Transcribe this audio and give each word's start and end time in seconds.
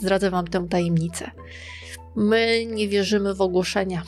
zdradzę 0.00 0.30
Wam 0.30 0.46
tę 0.46 0.66
tajemnicę. 0.70 1.30
My 2.16 2.66
nie 2.66 2.88
wierzymy 2.88 3.34
w 3.34 3.40
ogłoszenia. 3.40 4.02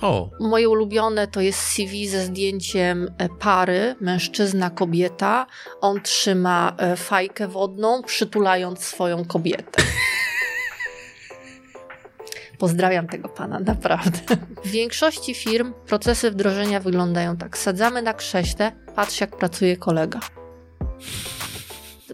O. 0.00 0.30
Moje 0.40 0.68
ulubione 0.68 1.26
to 1.26 1.40
jest 1.40 1.58
CV 1.58 2.08
ze 2.08 2.24
zdjęciem 2.24 3.14
e, 3.18 3.28
pary, 3.28 3.94
mężczyzna, 4.00 4.70
kobieta. 4.70 5.46
On 5.80 6.00
trzyma 6.00 6.74
e, 6.78 6.96
fajkę 6.96 7.48
wodną, 7.48 8.02
przytulając 8.02 8.84
swoją 8.84 9.24
kobietę. 9.24 9.82
Pozdrawiam 12.58 13.08
tego 13.08 13.28
pana, 13.28 13.60
naprawdę. 13.60 14.20
W 14.64 14.68
większości 14.68 15.34
firm 15.34 15.74
procesy 15.86 16.30
wdrożenia 16.30 16.80
wyglądają 16.80 17.36
tak. 17.36 17.58
Sadzamy 17.58 18.02
na 18.02 18.14
krześle, 18.14 18.72
patrz 18.96 19.20
jak 19.20 19.36
pracuje 19.36 19.76
kolega. 19.76 20.20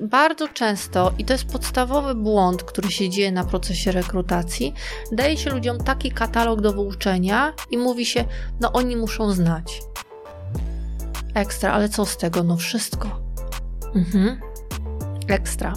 Bardzo 0.01 0.49
często, 0.49 1.13
i 1.19 1.25
to 1.25 1.33
jest 1.33 1.45
podstawowy 1.45 2.15
błąd, 2.15 2.63
który 2.63 2.91
się 2.91 3.11
dzieje 3.11 3.33
na 3.33 3.45
procesie 3.45 3.93
rekrutacji, 3.93 4.75
daje 5.13 5.37
się 5.37 5.51
ludziom 5.51 5.79
taki 5.79 6.11
katalog 6.11 6.61
do 6.61 6.73
wyuczenia 6.73 7.53
i 7.71 7.79
mówi 7.79 8.07
się, 8.07 8.25
no 8.61 8.73
oni 8.73 8.97
muszą 8.97 9.33
znać. 9.33 9.83
Ekstra, 11.35 11.73
ale 11.73 11.89
co 11.89 12.07
z 12.07 12.17
tego? 12.17 12.43
No 12.43 12.57
wszystko. 12.57 13.21
Mhm. 13.95 14.41
Ekstra. 15.29 15.73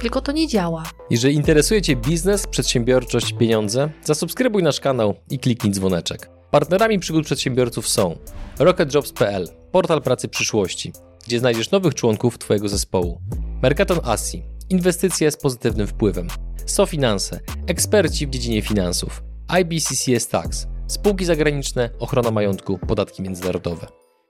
Tylko 0.00 0.20
to 0.20 0.32
nie 0.32 0.48
działa. 0.48 0.82
Jeżeli 1.10 1.34
interesuje 1.34 1.82
Cię 1.82 1.96
biznes, 1.96 2.46
przedsiębiorczość, 2.46 3.32
pieniądze, 3.32 3.90
zasubskrybuj 4.04 4.62
nasz 4.62 4.80
kanał 4.80 5.14
i 5.30 5.38
kliknij 5.38 5.72
dzwoneczek. 5.72 6.30
Partnerami 6.50 6.98
przygód 6.98 7.24
przedsiębiorców 7.24 7.88
są 7.88 8.16
RocketJobs.pl, 8.58 9.48
portal 9.72 10.02
pracy 10.02 10.28
przyszłości, 10.28 10.92
gdzie 11.26 11.38
znajdziesz 11.38 11.70
nowych 11.70 11.94
członków 11.94 12.38
Twojego 12.38 12.68
zespołu. 12.68 13.20
Mercaton 13.62 14.00
Asi, 14.04 14.42
inwestycje 14.70 15.30
z 15.30 15.36
pozytywnym 15.36 15.86
wpływem. 15.86 16.28
SoFinanse, 16.66 17.40
eksperci 17.66 18.26
w 18.26 18.30
dziedzinie 18.30 18.62
finansów. 18.62 19.22
IBCCS 19.60 20.28
Tax, 20.28 20.66
spółki 20.86 21.24
zagraniczne, 21.24 21.90
ochrona 21.98 22.30
majątku, 22.30 22.78
podatki 22.78 23.22
międzynarodowe. 23.22 23.86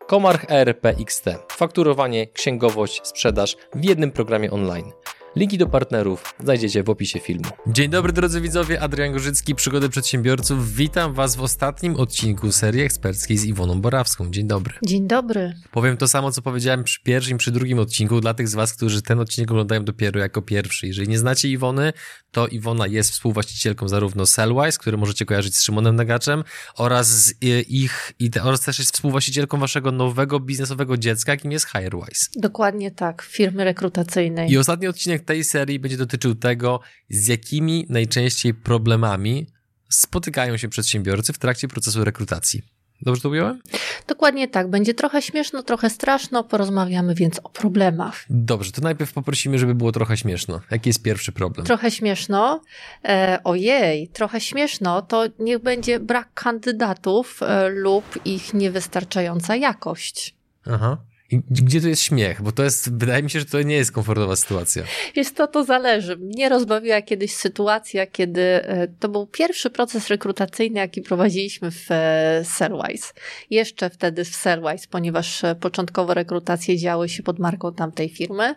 Komarch 0.06 0.45
ERP 0.48 0.87
XT, 0.87 1.25
fakturowanie, 1.53 2.27
księgowość, 2.27 3.00
sprzedaż 3.05 3.56
w 3.75 3.84
jednym 3.84 4.11
programie 4.11 4.50
online. 4.50 4.93
Linki 5.36 5.59
do 5.59 5.67
partnerów 5.67 6.34
znajdziecie 6.41 6.83
w 6.83 6.91
opisie 6.91 7.20
filmu. 7.20 7.45
Dzień 7.67 7.91
dobry 7.91 8.12
drodzy 8.12 8.41
widzowie, 8.41 8.83
Adrian 8.83 9.12
Gorzycki, 9.12 9.55
Przygody 9.55 9.89
Przedsiębiorców. 9.89 10.75
Witam 10.75 11.14
Was 11.14 11.37
w 11.37 11.42
ostatnim 11.42 11.97
odcinku 11.97 12.53
serii 12.53 12.83
eksperckiej 12.83 13.37
z 13.37 13.45
Iwoną 13.45 13.81
Borawską. 13.81 14.31
Dzień 14.31 14.47
dobry. 14.47 14.75
Dzień 14.87 15.06
dobry. 15.06 15.55
Powiem 15.70 15.97
to 15.97 16.09
samo, 16.09 16.33
co 16.33 16.42
powiedziałem 16.42 16.84
przy 16.84 17.03
pierwszym, 17.03 17.39
przy 17.39 17.53
drugim 17.53 17.78
odcinku 17.78 18.20
dla 18.20 18.34
tych 18.34 18.48
z 18.48 18.55
Was, 18.55 18.72
którzy 18.72 19.03
ten 19.03 19.20
odcinek 19.20 19.50
oglądają 19.50 19.84
dopiero 19.84 20.20
jako 20.20 20.42
pierwszy. 20.42 20.87
Jeżeli 20.87 21.09
nie 21.09 21.19
znacie 21.19 21.48
Iwony, 21.48 21.92
to 22.33 22.47
Iwona 22.47 22.87
jest 22.87 23.11
współwłaścicielką 23.11 23.89
zarówno 23.89 24.27
Sellwise, 24.27 24.78
który 24.78 24.97
możecie 24.97 25.25
kojarzyć 25.25 25.56
z 25.56 25.62
Szymonem 25.62 25.97
Nagaczem, 25.97 26.44
oraz 26.77 27.09
z 27.09 27.34
ich, 27.69 28.12
oraz 28.42 28.61
też 28.61 28.78
jest 28.78 28.94
współwłaścicielką 28.94 29.59
Waszego 29.59 29.92
nowego 29.92 30.41
biznesowego 30.41 30.97
dziecka, 30.97 31.33
jakim 31.33 31.53
jest 31.53 31.67
Hirewise. 31.67 32.27
Dokładnie 32.37 32.91
tak, 32.91 33.22
firmy 33.22 33.65
rekrutacyjnej. 33.65 34.50
I 34.50 34.59
ostatni 34.59 34.87
odcinek 34.89 35.20
tej 35.21 35.45
serii 35.45 35.79
będzie 35.79 35.97
dotyczył 35.97 36.35
tego, 36.35 36.81
z 37.11 37.27
jakimi 37.27 37.87
najczęściej 37.89 38.55
problemami 38.55 39.47
spotykają 39.89 40.57
się 40.57 40.69
przedsiębiorcy 40.69 41.33
w 41.33 41.39
trakcie 41.39 41.69
procesu 41.69 42.05
rekrutacji. 42.05 42.62
Dobrze 43.03 43.23
to 43.23 43.29
ująłem? 43.29 43.61
Dokładnie 44.07 44.49
tak. 44.49 44.71
Będzie 44.71 44.95
trochę 44.95 45.23
śmieszno, 45.23 45.62
trochę 45.62 45.91
straszno. 45.91 46.45
Porozmawiamy 46.45 47.15
więc 47.15 47.41
o 47.45 47.49
problemach. 47.49 48.25
Dobrze, 48.31 48.73
to 48.73 48.81
najpierw 48.81 49.12
poprosimy, 49.12 49.59
żeby 49.59 49.75
było 49.75 49.93
trochę 49.93 50.17
śmieszno. 50.17 50.61
Jaki 50.71 50.89
jest 50.89 51.03
pierwszy 51.03 51.33
problem? 51.33 51.67
Trochę 51.67 51.91
śmieszno. 51.91 52.62
E, 53.05 53.39
ojej, 53.45 54.09
trochę 54.09 54.41
śmieszno. 54.41 55.03
To 55.03 55.25
niech 55.39 55.59
będzie 55.59 56.01
brak 56.01 56.29
kandydatów 56.34 57.43
e, 57.43 57.69
lub 57.69 58.05
ich 58.25 58.55
niewystarczająca 58.55 59.57
jakość. 59.57 60.37
Aha. 60.67 60.97
Gdzie 61.51 61.81
tu 61.81 61.89
jest 61.89 62.03
śmiech? 62.03 62.43
Bo 62.43 62.53
to 62.53 62.63
jest, 62.63 62.99
wydaje 62.99 63.23
mi 63.23 63.31
się, 63.31 63.41
że 63.41 63.47
to 63.47 63.63
nie 63.63 63.75
jest 63.75 63.93
komfortowa 63.93 64.37
sytuacja. 64.37 64.83
Jest 65.17 65.37
to, 65.37 65.47
to 65.47 65.65
zależy. 65.65 66.17
Mnie 66.17 66.49
rozbawiła 66.49 67.03
kiedyś 67.03 67.35
sytuacja, 67.35 68.07
kiedy 68.07 68.41
e, 68.43 68.89
to 68.89 69.09
był 69.09 69.27
pierwszy 69.27 69.71
proces 69.71 70.09
rekrutacyjny, 70.09 70.81
jaki 70.81 71.03
prowadziliśmy 71.03 71.71
w 71.71 71.87
e, 71.91 72.43
Sellwise. 72.45 73.13
Jeszcze 73.51 73.91
wtedy 73.91 74.25
w 74.25 74.37
Sellwise, 74.37 74.87
ponieważ 74.91 75.45
e, 75.45 75.55
początkowo 75.55 76.15
rekrutacje 76.15 76.79
działy 76.79 77.09
się 77.09 77.23
pod 77.23 77.39
marką 77.39 77.75
tamtej 77.75 78.09
firmy. 78.09 78.55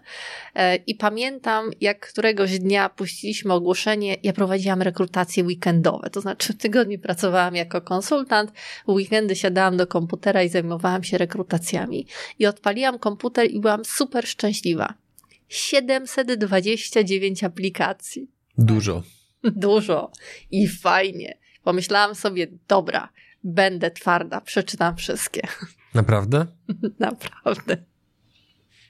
I 0.87 0.95
pamiętam, 0.95 1.71
jak 1.81 2.09
któregoś 2.09 2.59
dnia 2.59 2.89
puściliśmy 2.89 3.53
ogłoszenie, 3.53 4.17
ja 4.23 4.33
prowadziłam 4.33 4.81
rekrutacje 4.81 5.43
weekendowe, 5.43 6.09
to 6.09 6.21
znaczy 6.21 6.53
w 6.53 6.57
tygodniu 6.57 6.99
pracowałam 6.99 7.55
jako 7.55 7.81
konsultant, 7.81 8.51
w 8.87 8.91
weekendy 8.91 9.35
siadałam 9.35 9.77
do 9.77 9.87
komputera 9.87 10.43
i 10.43 10.49
zajmowałam 10.49 11.03
się 11.03 11.17
rekrutacjami. 11.17 12.07
I 12.39 12.45
od 12.45 12.59
odpaliłam 12.63 12.99
komputer 12.99 13.51
i 13.51 13.59
byłam 13.59 13.85
super 13.85 14.27
szczęśliwa. 14.27 14.93
729 15.49 17.43
aplikacji. 17.43 18.31
Dużo. 18.57 19.03
Dużo. 19.43 20.11
I 20.51 20.67
fajnie. 20.67 21.37
Pomyślałam 21.63 22.15
sobie, 22.15 22.47
dobra, 22.67 23.09
będę 23.43 23.91
twarda, 23.91 24.41
przeczytam 24.41 24.95
wszystkie. 24.97 25.41
Naprawdę? 25.93 26.45
Naprawdę. 26.99 27.77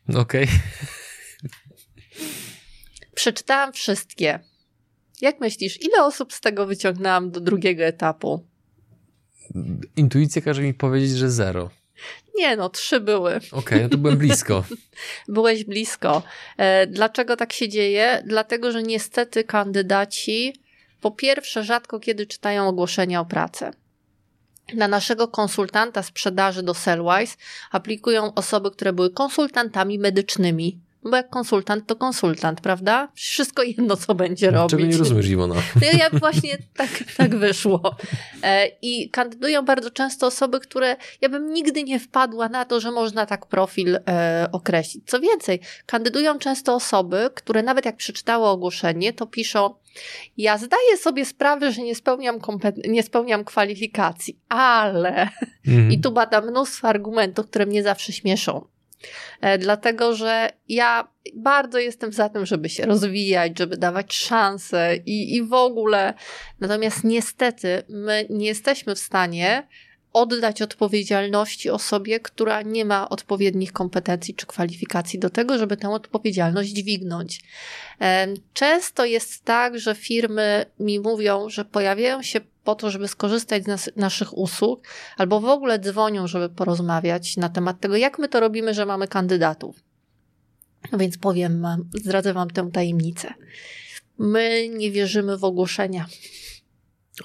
Okej. 0.09 0.43
Okay. 0.43 0.47
Przeczytałam 3.15 3.73
wszystkie. 3.73 4.39
Jak 5.21 5.39
myślisz, 5.39 5.81
ile 5.81 6.05
osób 6.05 6.33
z 6.33 6.41
tego 6.41 6.65
wyciągnęłam 6.67 7.31
do 7.31 7.39
drugiego 7.39 7.83
etapu? 7.83 8.47
Intuicja 9.95 10.41
każe 10.41 10.61
mi 10.61 10.73
powiedzieć, 10.73 11.11
że 11.11 11.31
zero. 11.31 11.82
Nie 12.35 12.55
no, 12.55 12.69
trzy 12.69 12.99
były. 12.99 13.35
Okej, 13.35 13.51
okay, 13.51 13.81
no 13.81 13.89
to 13.89 13.97
byłem 13.97 14.17
blisko. 14.17 14.63
Byłeś 15.27 15.63
blisko. 15.63 16.23
E, 16.57 16.87
dlaczego 16.87 17.35
tak 17.35 17.53
się 17.53 17.69
dzieje? 17.69 18.23
Dlatego, 18.25 18.71
że 18.71 18.83
niestety 18.83 19.43
kandydaci 19.43 20.63
po 21.01 21.11
pierwsze 21.11 21.63
rzadko 21.63 21.99
kiedy 21.99 22.27
czytają 22.27 22.67
ogłoszenia 22.67 23.21
o 23.21 23.25
pracę. 23.25 23.71
Na 24.73 24.87
naszego 24.87 25.27
konsultanta 25.27 26.03
sprzedaży 26.03 26.63
do 26.63 26.73
Sellwise 26.73 27.35
aplikują 27.71 28.33
osoby, 28.33 28.71
które 28.71 28.93
były 28.93 29.09
konsultantami 29.09 29.99
medycznymi, 29.99 30.79
bo 31.03 31.17
jak 31.17 31.29
konsultant, 31.29 31.87
to 31.87 31.95
konsultant, 31.95 32.61
prawda? 32.61 33.07
Wszystko 33.15 33.63
jedno, 33.63 33.97
co 33.97 34.15
będzie 34.15 34.51
robić. 34.51 34.71
Czego 34.71 34.85
nie 34.85 34.97
rozumiesz, 34.97 35.27
Iwona? 35.27 35.55
Ja, 35.99 36.09
właśnie 36.19 36.57
tak, 36.77 36.89
tak 37.17 37.35
wyszło. 37.35 37.95
E, 38.43 38.67
I 38.81 39.09
kandydują 39.09 39.65
bardzo 39.65 39.91
często 39.91 40.27
osoby, 40.27 40.59
które 40.59 40.95
ja 41.21 41.29
bym 41.29 41.53
nigdy 41.53 41.83
nie 41.83 41.99
wpadła 41.99 42.49
na 42.49 42.65
to, 42.65 42.79
że 42.79 42.91
można 42.91 43.25
tak 43.25 43.45
profil 43.45 43.99
e, 44.07 44.47
określić. 44.51 45.03
Co 45.07 45.19
więcej, 45.19 45.59
kandydują 45.85 46.39
często 46.39 46.75
osoby, 46.75 47.29
które 47.35 47.63
nawet 47.63 47.85
jak 47.85 47.95
przeczytały 47.95 48.47
ogłoszenie, 48.47 49.13
to 49.13 49.27
piszą 49.27 49.73
ja 50.37 50.57
zdaję 50.57 50.97
sobie 50.97 51.25
sprawę, 51.25 51.71
że 51.71 51.81
nie 51.81 51.95
spełniam, 51.95 52.39
nie 52.87 53.03
spełniam 53.03 53.43
kwalifikacji, 53.43 54.39
ale 54.49 55.29
mhm. 55.67 55.91
i 55.91 55.99
tu 55.99 56.11
bada 56.11 56.41
mnóstwo 56.41 56.87
argumentów, 56.87 57.47
które 57.47 57.65
mnie 57.65 57.83
zawsze 57.83 58.13
śmieszą. 58.13 58.65
E, 59.41 59.57
dlatego 59.57 60.15
że 60.15 60.49
ja 60.69 61.07
bardzo 61.35 61.79
jestem 61.79 62.13
za 62.13 62.29
tym, 62.29 62.45
żeby 62.45 62.69
się 62.69 62.85
rozwijać, 62.85 63.59
żeby 63.59 63.77
dawać 63.77 64.13
szanse 64.13 64.95
i, 65.05 65.35
i 65.35 65.43
w 65.43 65.53
ogóle. 65.53 66.13
Natomiast 66.59 67.03
niestety 67.03 67.83
my 67.89 68.27
nie 68.29 68.47
jesteśmy 68.47 68.95
w 68.95 68.99
stanie 68.99 69.67
oddać 70.13 70.61
odpowiedzialności 70.61 71.69
osobie, 71.69 72.19
która 72.19 72.61
nie 72.61 72.85
ma 72.85 73.09
odpowiednich 73.09 73.73
kompetencji 73.73 74.35
czy 74.35 74.45
kwalifikacji 74.45 75.19
do 75.19 75.29
tego, 75.29 75.57
żeby 75.57 75.77
tę 75.77 75.89
odpowiedzialność 75.89 76.69
dźwignąć. 76.69 77.41
E, 78.01 78.27
często 78.53 79.05
jest 79.05 79.45
tak, 79.45 79.79
że 79.79 79.95
firmy 79.95 80.65
mi 80.79 80.99
mówią, 80.99 81.49
że 81.49 81.65
pojawiają 81.65 82.23
się 82.23 82.41
po 82.63 82.75
to, 82.75 82.91
żeby 82.91 83.07
skorzystać 83.07 83.63
z 83.63 83.67
nas, 83.67 83.89
naszych 83.95 84.37
usług, 84.37 84.87
albo 85.17 85.39
w 85.39 85.45
ogóle 85.45 85.79
dzwonią, 85.79 86.27
żeby 86.27 86.49
porozmawiać 86.49 87.37
na 87.37 87.49
temat 87.49 87.79
tego, 87.79 87.95
jak 87.95 88.19
my 88.19 88.27
to 88.27 88.39
robimy, 88.39 88.73
że 88.73 88.85
mamy 88.85 89.07
kandydatów. 89.07 89.83
No 90.91 90.97
więc 90.97 91.17
powiem, 91.17 91.67
zdradzę 91.93 92.33
Wam 92.33 92.49
tę 92.49 92.69
tajemnicę. 92.73 93.33
My 94.17 94.69
nie 94.69 94.91
wierzymy 94.91 95.37
w 95.37 95.43
ogłoszenia. 95.43 96.05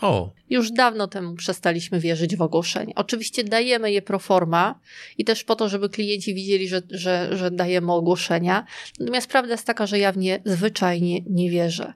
O. 0.01 0.33
Już 0.51 0.71
dawno 0.71 1.09
temu 1.09 1.35
przestaliśmy 1.35 2.01
wierzyć 2.01 2.37
w 2.37 2.43
ogłoszenia. 2.43 2.93
Oczywiście 2.97 3.45
dajemy 3.45 3.93
je 3.93 4.03
pro 4.03 4.19
forma 4.19 4.81
i 5.19 5.25
też 5.25 5.45
po 5.45 5.57
to, 5.57 5.69
żeby 5.69 5.89
klienci 5.89 6.35
widzieli, 6.35 6.69
że, 6.69 6.83
że, 6.91 7.37
że 7.37 7.51
dajemy 7.51 7.93
ogłoszenia. 7.93 8.65
Natomiast 9.01 9.29
prawda 9.31 9.53
jest 9.53 9.67
taka, 9.67 9.87
że 9.87 9.99
ja 9.99 10.13
w 10.13 10.17
nie 10.17 10.41
zwyczajnie 10.45 11.21
nie 11.31 11.51
wierzę. 11.51 11.93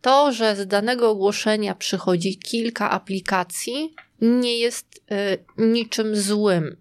To, 0.00 0.32
że 0.32 0.56
z 0.56 0.66
danego 0.66 1.10
ogłoszenia 1.10 1.74
przychodzi 1.74 2.38
kilka 2.38 2.90
aplikacji, 2.90 3.94
nie 4.20 4.58
jest 4.58 4.86
y, 4.96 5.62
niczym 5.64 6.16
złym. 6.16 6.76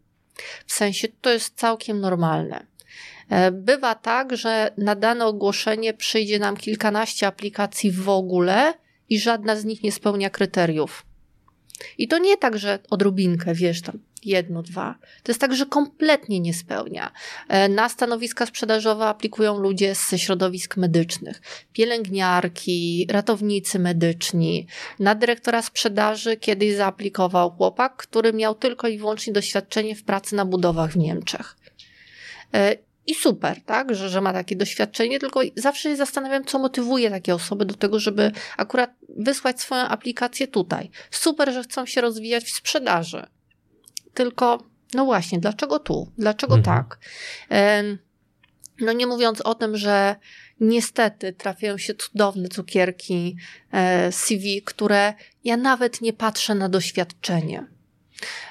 W 0.66 0.74
sensie 0.74 1.08
to 1.22 1.30
jest 1.30 1.56
całkiem 1.56 2.00
normalne. 2.00 2.66
E, 3.30 3.52
bywa 3.52 3.96
tak, 3.96 4.38
że 4.38 4.72
na 4.78 4.96
dane 4.96 5.26
ogłoszenie 5.26 5.94
przyjdzie 5.94 6.40
nam 6.40 6.58
kilkanaście 6.58 7.28
aplikacji 7.28 7.92
w 7.92 8.10
ogóle 8.10 8.74
i 9.10 9.20
żadna 9.20 9.56
z 9.56 9.66
nich 9.66 9.84
nie 9.84 9.92
spełnia 9.92 10.30
kryteriów. 10.30 11.06
I 11.98 12.08
to 12.08 12.18
nie 12.18 12.38
tak, 12.38 12.58
że 12.58 12.80
odrobinkę, 12.90 13.54
wiesz, 13.54 13.82
tam 13.82 14.00
jedno, 14.26 14.64
dwa. 14.64 14.96
To 15.24 15.32
jest 15.32 15.42
tak, 15.42 15.56
że 15.56 15.66
kompletnie 15.66 16.40
nie 16.40 16.54
spełnia. 16.54 17.12
E, 17.48 17.70
na 17.70 17.90
stanowiska 17.90 18.46
sprzedażowe 18.46 19.06
aplikują 19.06 19.60
ludzie 19.60 19.96
ze 19.96 20.20
środowisk 20.20 20.78
medycznych, 20.78 21.42
pielęgniarki, 21.74 23.08
ratownicy 23.10 23.80
medyczni. 23.80 24.68
Na 25.00 25.16
dyrektora 25.16 25.62
sprzedaży 25.62 26.38
kiedyś 26.38 26.76
zaaplikował 26.76 27.52
chłopak, 27.52 27.96
który 27.96 28.34
miał 28.34 28.56
tylko 28.56 28.88
i 28.88 28.98
wyłącznie 28.98 29.34
doświadczenie 29.34 29.96
w 29.96 30.04
pracy 30.04 30.36
na 30.36 30.46
budowach 30.46 30.92
w 30.92 30.98
Niemczech. 30.98 31.58
E, 32.54 32.76
I 33.08 33.16
super, 33.16 33.62
tak, 33.62 33.96
że, 33.96 34.10
że 34.10 34.22
ma 34.22 34.34
takie 34.34 34.56
doświadczenie, 34.56 35.20
tylko 35.20 35.42
zawsze 35.56 35.90
się 35.90 35.96
zastanawiam, 35.96 36.46
co 36.46 36.60
motywuje 36.60 37.10
takie 37.10 37.36
osoby 37.36 37.66
do 37.66 37.74
tego, 37.74 38.00
żeby 38.00 38.32
akurat 38.58 38.92
wysłać 39.18 39.62
swoją 39.62 39.82
aplikację 39.82 40.48
tutaj. 40.48 40.90
Super, 41.12 41.54
że 41.54 41.64
chcą 41.64 41.86
się 41.86 42.02
rozwijać 42.02 42.44
w 42.44 42.56
sprzedaży 42.56 43.28
tylko 44.16 44.64
no 44.94 45.06
właśnie, 45.06 45.40
dlaczego 45.40 45.80
tu? 45.80 46.12
Dlaczego 46.18 46.56
mhm. 46.56 46.78
tak? 46.78 47.00
No 48.82 48.94
nie 48.94 49.08
mówiąc 49.08 49.42
o 49.42 49.56
tym, 49.56 49.78
że 49.78 50.16
niestety 50.60 51.34
trafiają 51.34 51.78
się 51.78 51.96
cudowne 51.96 52.48
cukierki 52.48 53.38
e, 53.72 54.12
CV, 54.12 54.62
które 54.62 55.14
ja 55.44 55.58
nawet 55.58 56.02
nie 56.02 56.14
patrzę 56.14 56.56
na 56.56 56.70
doświadczenie. 56.70 57.68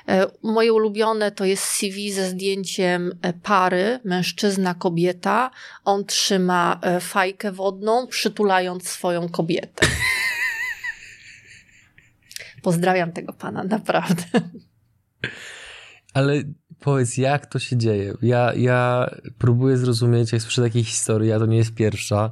E, 0.09 0.27
moje 0.43 0.73
ulubione 0.73 1.33
to 1.33 1.45
jest 1.45 1.65
CV 1.65 2.13
ze 2.13 2.31
zdjęciem 2.31 3.19
e, 3.23 3.33
pary, 3.33 4.01
mężczyzna, 4.05 4.75
kobieta. 4.75 5.51
On 5.85 6.05
trzyma 6.05 6.81
fajkę 7.01 7.53
wodną, 7.53 8.07
przytulając 8.07 8.89
swoją 8.89 9.29
kobietę. 9.29 9.87
Pozdrawiam 12.63 13.13
tego 13.13 13.33
pana, 13.33 13.65
naprawdę. 13.65 14.25
Ale 16.15 16.43
powiedz, 16.81 17.17
jak 17.17 17.47
to 17.47 17.59
się 17.59 17.77
dzieje? 17.77 18.15
Ja, 18.23 18.53
ja 18.57 19.11
próbuję 19.39 19.77
zrozumieć, 19.77 20.33
jak 20.33 20.43
słyszę 20.43 20.63
takiej 20.63 20.85
historii, 20.85 21.33
a 21.33 21.39
to 21.39 21.47
nie 21.47 21.57
jest 21.57 21.75
pierwsza. 21.75 22.31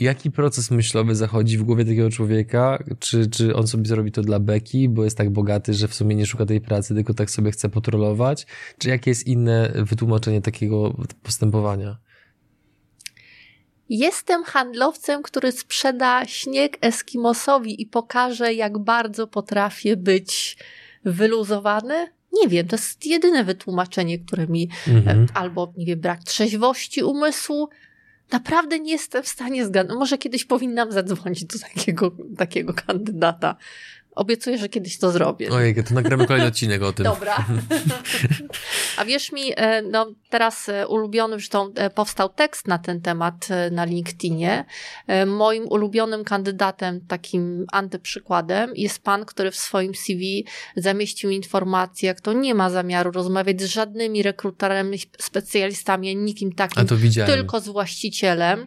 Jaki 0.00 0.30
proces 0.30 0.70
myślowy 0.70 1.14
zachodzi 1.14 1.58
w 1.58 1.62
głowie 1.62 1.84
takiego 1.84 2.10
człowieka? 2.10 2.84
Czy, 2.98 3.30
czy 3.30 3.56
on 3.56 3.66
sobie 3.66 3.86
zrobi 3.86 4.12
to 4.12 4.22
dla 4.22 4.40
beki, 4.40 4.88
bo 4.88 5.04
jest 5.04 5.18
tak 5.18 5.30
bogaty, 5.30 5.74
że 5.74 5.88
w 5.88 5.94
sumie 5.94 6.16
nie 6.16 6.26
szuka 6.26 6.46
tej 6.46 6.60
pracy, 6.60 6.94
tylko 6.94 7.14
tak 7.14 7.30
sobie 7.30 7.50
chce 7.50 7.68
potrolować? 7.68 8.46
Czy 8.78 8.88
jakie 8.88 9.10
jest 9.10 9.26
inne 9.26 9.72
wytłumaczenie 9.74 10.40
takiego 10.40 10.96
postępowania? 11.22 11.98
Jestem 13.88 14.44
handlowcem, 14.44 15.22
który 15.22 15.52
sprzeda 15.52 16.24
śnieg 16.24 16.78
Eskimosowi 16.80 17.82
i 17.82 17.86
pokaże, 17.86 18.54
jak 18.54 18.78
bardzo 18.78 19.26
potrafię 19.26 19.96
być 19.96 20.56
wyluzowany, 21.04 22.13
nie 22.42 22.48
wiem, 22.48 22.66
to 22.66 22.76
jest 22.76 23.06
jedyne 23.06 23.44
wytłumaczenie, 23.44 24.18
które 24.18 24.46
mi 24.46 24.68
mhm. 24.88 25.26
albo, 25.34 25.72
nie 25.76 25.86
wiem, 25.86 26.00
brak 26.00 26.24
trzeźwości 26.24 27.02
umysłu. 27.02 27.68
Naprawdę 28.32 28.80
nie 28.80 28.92
jestem 28.92 29.22
w 29.22 29.28
stanie 29.28 29.66
zgadnąć. 29.66 29.98
Może 29.98 30.18
kiedyś 30.18 30.44
powinnam 30.44 30.92
zadzwonić 30.92 31.44
do 31.44 31.58
takiego, 31.58 32.16
takiego 32.36 32.74
kandydata. 32.86 33.56
Obiecuję, 34.14 34.58
że 34.58 34.68
kiedyś 34.68 34.98
to 34.98 35.10
zrobię. 35.10 35.50
Ojej, 35.50 35.84
to 35.84 35.94
nagramy 35.94 36.26
kolejny 36.26 36.48
odcinek 36.48 36.82
o 36.82 36.92
tym. 36.92 37.04
Dobra. 37.04 37.46
A 38.96 39.04
wierz 39.04 39.32
mi, 39.32 39.52
e, 39.56 39.82
no 39.82 40.06
teraz 40.30 40.68
e, 40.68 40.86
ulubiony, 40.86 41.34
zresztą 41.34 41.72
e, 41.74 41.90
powstał 41.90 42.28
tekst 42.28 42.68
na 42.68 42.78
ten 42.78 43.00
temat 43.00 43.48
na 43.70 43.84
LinkedInie. 43.84 44.64
Moim 45.26 45.68
ulubionym 45.68 46.24
kandydatem, 46.24 47.00
takim 47.08 47.66
antyprzykładem 47.72 48.72
jest 48.74 49.02
pan, 49.02 49.24
który 49.24 49.50
w 49.50 49.56
swoim 49.56 49.94
CV 49.94 50.46
zamieścił 50.76 51.30
informację, 51.30 52.06
jak 52.06 52.20
to 52.20 52.32
nie 52.32 52.54
ma 52.54 52.70
zamiaru 52.70 53.10
rozmawiać 53.10 53.62
z 53.62 53.64
żadnymi 53.64 54.22
rekruterami, 54.22 54.98
specjalistami, 55.18 56.16
nikim 56.16 56.52
takim, 56.52 56.86
tylko 57.26 57.60
z 57.60 57.68
właścicielem 57.68 58.66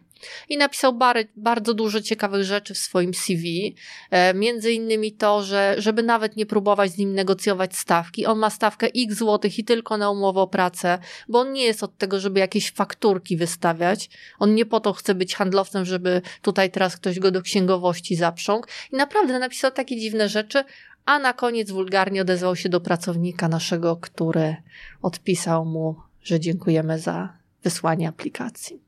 i 0.50 0.58
napisał 0.58 0.94
bar 0.94 1.18
bardzo 1.36 1.74
dużo 1.74 2.02
ciekawych 2.02 2.44
rzeczy 2.44 2.74
w 2.74 2.78
swoim 2.78 3.14
CV. 3.14 3.76
E, 4.12 4.34
między 4.34 4.72
innymi 4.72 5.12
to, 5.12 5.44
że 5.44 5.76
żeby 5.78 6.04
nawet 6.04 6.36
nie 6.36 6.46
próbować 6.46 6.92
z 6.92 6.98
nim 6.98 7.14
negocjować 7.14 7.76
stawki. 7.76 8.26
On 8.26 8.40
ma 8.40 8.50
stawkę 8.50 8.88
x 8.88 9.18
złotych 9.18 9.60
i 9.60 9.64
tylko 9.64 9.98
na 9.98 10.10
umowę 10.10 10.42
o 10.42 10.48
pracę, 10.48 11.00
bo 11.28 11.40
on 11.40 11.54
nie 11.54 11.64
jest 11.64 11.84
od 11.84 11.98
tego, 11.98 12.20
żeby 12.20 12.40
jakieś 12.40 12.72
fakturki 12.72 13.38
wystawiać. 13.38 14.10
On 14.40 14.56
nie 14.56 14.66
po 14.66 14.80
to 14.80 14.94
chce 14.94 15.16
być 15.16 15.36
handlowcem, 15.36 15.86
żeby 15.86 16.22
tutaj 16.42 16.72
teraz 16.72 16.98
ktoś 16.98 17.20
go 17.20 17.32
do 17.32 17.42
księgowości 17.42 18.16
zaprzągł. 18.16 18.68
I 18.94 18.96
naprawdę 18.96 19.40
napisał 19.40 19.72
takie 19.72 19.98
dziwne 19.98 20.30
rzeczy, 20.30 20.64
a 21.06 21.20
na 21.20 21.34
koniec 21.34 21.72
wulgarnie 21.72 22.22
odezwał 22.22 22.56
się 22.56 22.70
do 22.70 22.82
pracownika 22.82 23.48
naszego, 23.48 23.98
który 23.98 24.56
odpisał 25.02 25.66
mu, 25.66 25.96
że 26.22 26.40
dziękujemy 26.40 27.00
za 27.00 27.34
wysłanie 27.64 28.10
aplikacji. 28.10 28.87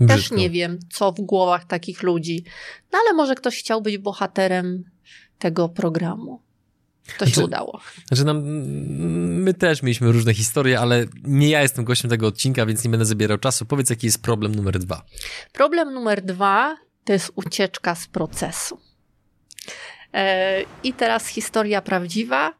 Brzydko. 0.00 0.16
Też 0.16 0.30
nie 0.30 0.50
wiem, 0.50 0.78
co 0.90 1.12
w 1.12 1.20
głowach 1.20 1.64
takich 1.64 2.02
ludzi. 2.02 2.44
No 2.92 2.98
ale 2.98 3.12
może 3.12 3.34
ktoś 3.34 3.58
chciał 3.58 3.82
być 3.82 3.98
bohaterem 3.98 4.84
tego 5.38 5.68
programu. 5.68 6.42
To 7.06 7.16
znaczy, 7.16 7.32
się 7.32 7.44
udało. 7.44 7.80
Znaczy 8.08 8.24
nam, 8.24 8.42
my 9.42 9.54
też 9.54 9.82
mieliśmy 9.82 10.12
różne 10.12 10.34
historie, 10.34 10.80
ale 10.80 11.06
nie 11.24 11.48
ja 11.48 11.62
jestem 11.62 11.84
gościem 11.84 12.10
tego 12.10 12.26
odcinka, 12.26 12.66
więc 12.66 12.84
nie 12.84 12.90
będę 12.90 13.06
zabierał 13.06 13.38
czasu. 13.38 13.66
Powiedz, 13.66 13.90
jaki 13.90 14.06
jest 14.06 14.22
problem 14.22 14.54
numer 14.54 14.78
dwa. 14.78 15.04
Problem 15.52 15.94
numer 15.94 16.22
dwa 16.22 16.76
to 17.04 17.12
jest 17.12 17.32
ucieczka 17.34 17.94
z 17.94 18.06
procesu. 18.06 18.80
E, 20.14 20.62
I 20.82 20.92
teraz 20.92 21.26
historia 21.26 21.82
prawdziwa. 21.82 22.57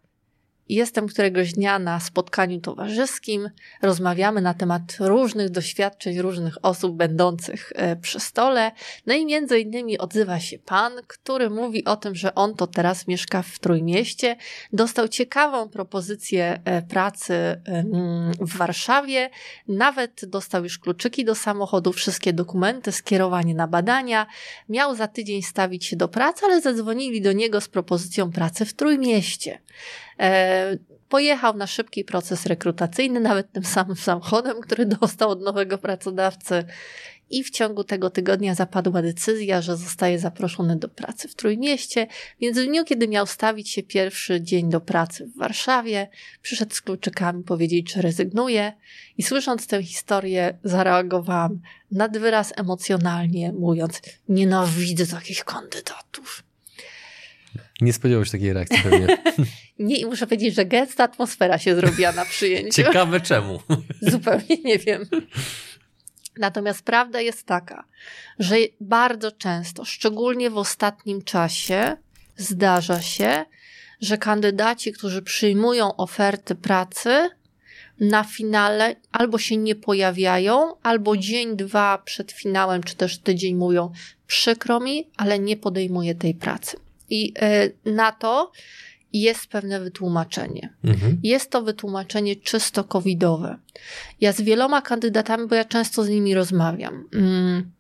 Jestem 0.69 1.07
któregoś 1.07 1.53
dnia 1.53 1.79
na 1.79 2.01
spotkaniu 2.01 2.61
towarzyskim, 2.61 3.51
rozmawiamy 3.83 4.41
na 4.41 4.55
temat 4.55 4.83
różnych 5.01 5.51
doświadczeń 5.51 6.21
różnych 6.21 6.65
osób 6.65 6.97
będących 6.97 7.73
e, 7.75 7.97
przy 7.97 8.21
stole. 8.21 8.73
No 9.07 9.15
i 9.15 9.27
między 9.27 9.61
innymi 9.61 9.99
odzywa 9.99 10.41
się 10.41 10.59
pan, 10.59 10.93
który 11.07 11.51
mówi 11.51 11.85
o 11.85 11.97
tym, 11.97 12.15
że 12.15 12.35
on 12.35 12.55
to 12.55 12.67
teraz 12.67 13.07
mieszka 13.07 13.43
w 13.43 13.59
Trójmieście, 13.59 14.37
dostał 14.73 15.09
ciekawą 15.09 15.69
propozycję 15.69 16.61
e, 16.65 16.83
pracy 16.83 17.35
w 18.41 18.57
Warszawie, 18.57 19.31
nawet 19.69 20.25
dostał 20.27 20.65
już 20.65 20.79
kluczyki 20.79 21.25
do 21.25 21.35
samochodu, 21.35 21.93
wszystkie 21.93 22.33
dokumenty, 22.33 22.93
skierowanie 22.93 23.55
na 23.55 23.69
badania, 23.69 24.27
miał 24.69 24.95
za 24.95 25.09
tydzień 25.09 25.43
stawić 25.43 25.85
się 25.85 25.97
do 25.97 26.09
pracy, 26.09 26.45
ale 26.45 26.61
zadzwonili 26.61 27.23
do 27.23 27.33
niego 27.33 27.61
z 27.61 27.69
propozycją 27.69 28.33
pracy 28.33 28.65
w 28.65 28.75
Trójmieście. 28.75 29.59
E, 30.21 30.77
pojechał 31.09 31.57
na 31.57 31.67
szybki 31.67 32.05
proces 32.05 32.47
rekrutacyjny, 32.47 33.21
nawet 33.21 33.53
tym 33.53 33.65
samym 33.65 33.97
samochodem, 33.97 34.61
który 34.61 34.87
dostał 34.87 35.31
od 35.31 35.41
nowego 35.41 35.79
pracodawcy. 35.79 36.65
I 37.31 37.45
w 37.45 37.51
ciągu 37.51 37.85
tego 37.85 38.11
tygodnia 38.11 38.55
zapadła 38.55 39.03
decyzja, 39.03 39.63
że 39.63 39.77
zostaje 39.77 40.19
zaproszony 40.19 40.77
do 40.77 40.89
pracy 40.89 41.29
w 41.29 41.35
Trójmieście, 41.35 42.07
więc 42.41 42.59
w 42.59 42.65
dniu, 42.65 42.85
kiedy 42.85 43.09
miał 43.09 43.27
stawić 43.27 43.71
się 43.71 43.83
pierwszy 43.83 44.41
dzień 44.41 44.71
do 44.71 44.81
pracy 44.81 45.27
w 45.27 45.39
Warszawie, 45.39 46.09
przyszedł 46.43 46.75
z 46.75 46.81
kluczykami 46.81 47.45
powiedzieć, 47.45 47.93
czy 47.93 48.03
rezygnuje. 48.03 48.73
I 49.19 49.23
słysząc 49.23 49.67
tę 49.67 49.83
historię, 49.83 50.59
zareagowałam 50.65 51.61
nad 51.91 52.19
wyraz 52.19 52.53
emocjonalnie, 52.57 53.53
mówiąc: 53.53 54.01
Nienawidzę 54.29 55.07
takich 55.07 55.45
kandydatów. 55.45 56.48
Nie 57.81 57.93
spodziewał 57.93 58.25
się 58.25 58.33
takiej 58.33 58.53
reakcji 58.53 58.79
pewnie. 58.83 59.07
nie, 59.79 59.97
i 59.97 60.07
muszę 60.07 60.27
powiedzieć, 60.27 60.55
że 60.55 60.67
gęsta 60.67 61.05
atmosfera 61.05 61.59
się 61.59 61.77
zrobiła 61.77 62.13
na 62.13 62.25
przyjęciu. 62.25 62.73
Ciekawe 62.73 63.21
czemu. 63.21 63.61
Zupełnie 64.13 64.57
nie 64.65 64.79
wiem. 64.79 65.07
Natomiast 66.39 66.83
prawda 66.83 67.21
jest 67.21 67.47
taka, 67.47 67.85
że 68.39 68.57
bardzo 68.81 69.33
często, 69.33 69.85
szczególnie 69.85 70.51
w 70.51 70.59
ostatnim 70.59 71.23
czasie, 71.23 71.97
zdarza 72.37 73.03
się, 73.03 73.45
że 74.01 74.19
kandydaci, 74.19 74.93
którzy 74.93 75.23
przyjmują 75.23 75.97
oferty 75.97 76.55
pracy, 76.55 77.31
na 78.01 78.25
finale 78.25 78.97
albo 79.13 79.39
się 79.39 79.57
nie 79.57 79.75
pojawiają, 79.75 80.75
albo 80.83 81.17
dzień, 81.17 81.57
dwa 81.57 81.99
przed 81.99 82.33
finałem, 82.33 82.83
czy 82.83 82.97
też 82.97 83.19
tydzień 83.19 83.55
mówią, 83.55 83.93
przykro 84.27 84.81
mi, 84.81 85.11
ale 85.17 85.39
nie 85.39 85.57
podejmuję 85.57 86.15
tej 86.15 86.35
pracy. 86.35 86.77
I 87.11 87.33
e, 87.41 87.71
na 87.85 88.13
to 88.13 88.53
jest 89.13 89.47
pewne 89.47 89.81
wytłumaczenie. 89.81 90.75
Mhm. 90.85 91.21
Jest 91.23 91.51
to 91.51 91.63
wytłumaczenie 91.63 92.37
czysto 92.37 92.85
covidowe. 92.85 93.59
Ja 94.21 94.33
z 94.33 94.41
wieloma 94.41 94.83
kandydatami, 94.83 95.49
bo 95.49 95.55
ja 95.55 95.65
często 95.65 96.05
z 96.05 96.09
nimi 96.09 96.35
rozmawiam, 96.35 97.09
mm, 97.15 97.71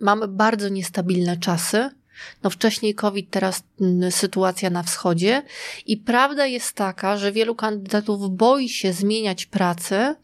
mamy 0.00 0.28
bardzo 0.28 0.68
niestabilne 0.68 1.36
czasy. 1.36 1.90
No 2.42 2.50
wcześniej 2.50 2.94
COVID, 2.94 3.30
teraz 3.30 3.62
mm, 3.80 4.12
sytuacja 4.12 4.70
na 4.70 4.82
wschodzie. 4.82 5.42
I 5.86 5.96
prawda 5.96 6.46
jest 6.46 6.72
taka, 6.72 7.16
że 7.16 7.32
wielu 7.32 7.54
kandydatów 7.54 8.36
boi 8.36 8.68
się 8.68 8.92
zmieniać 8.92 9.46
pracę. 9.46 10.16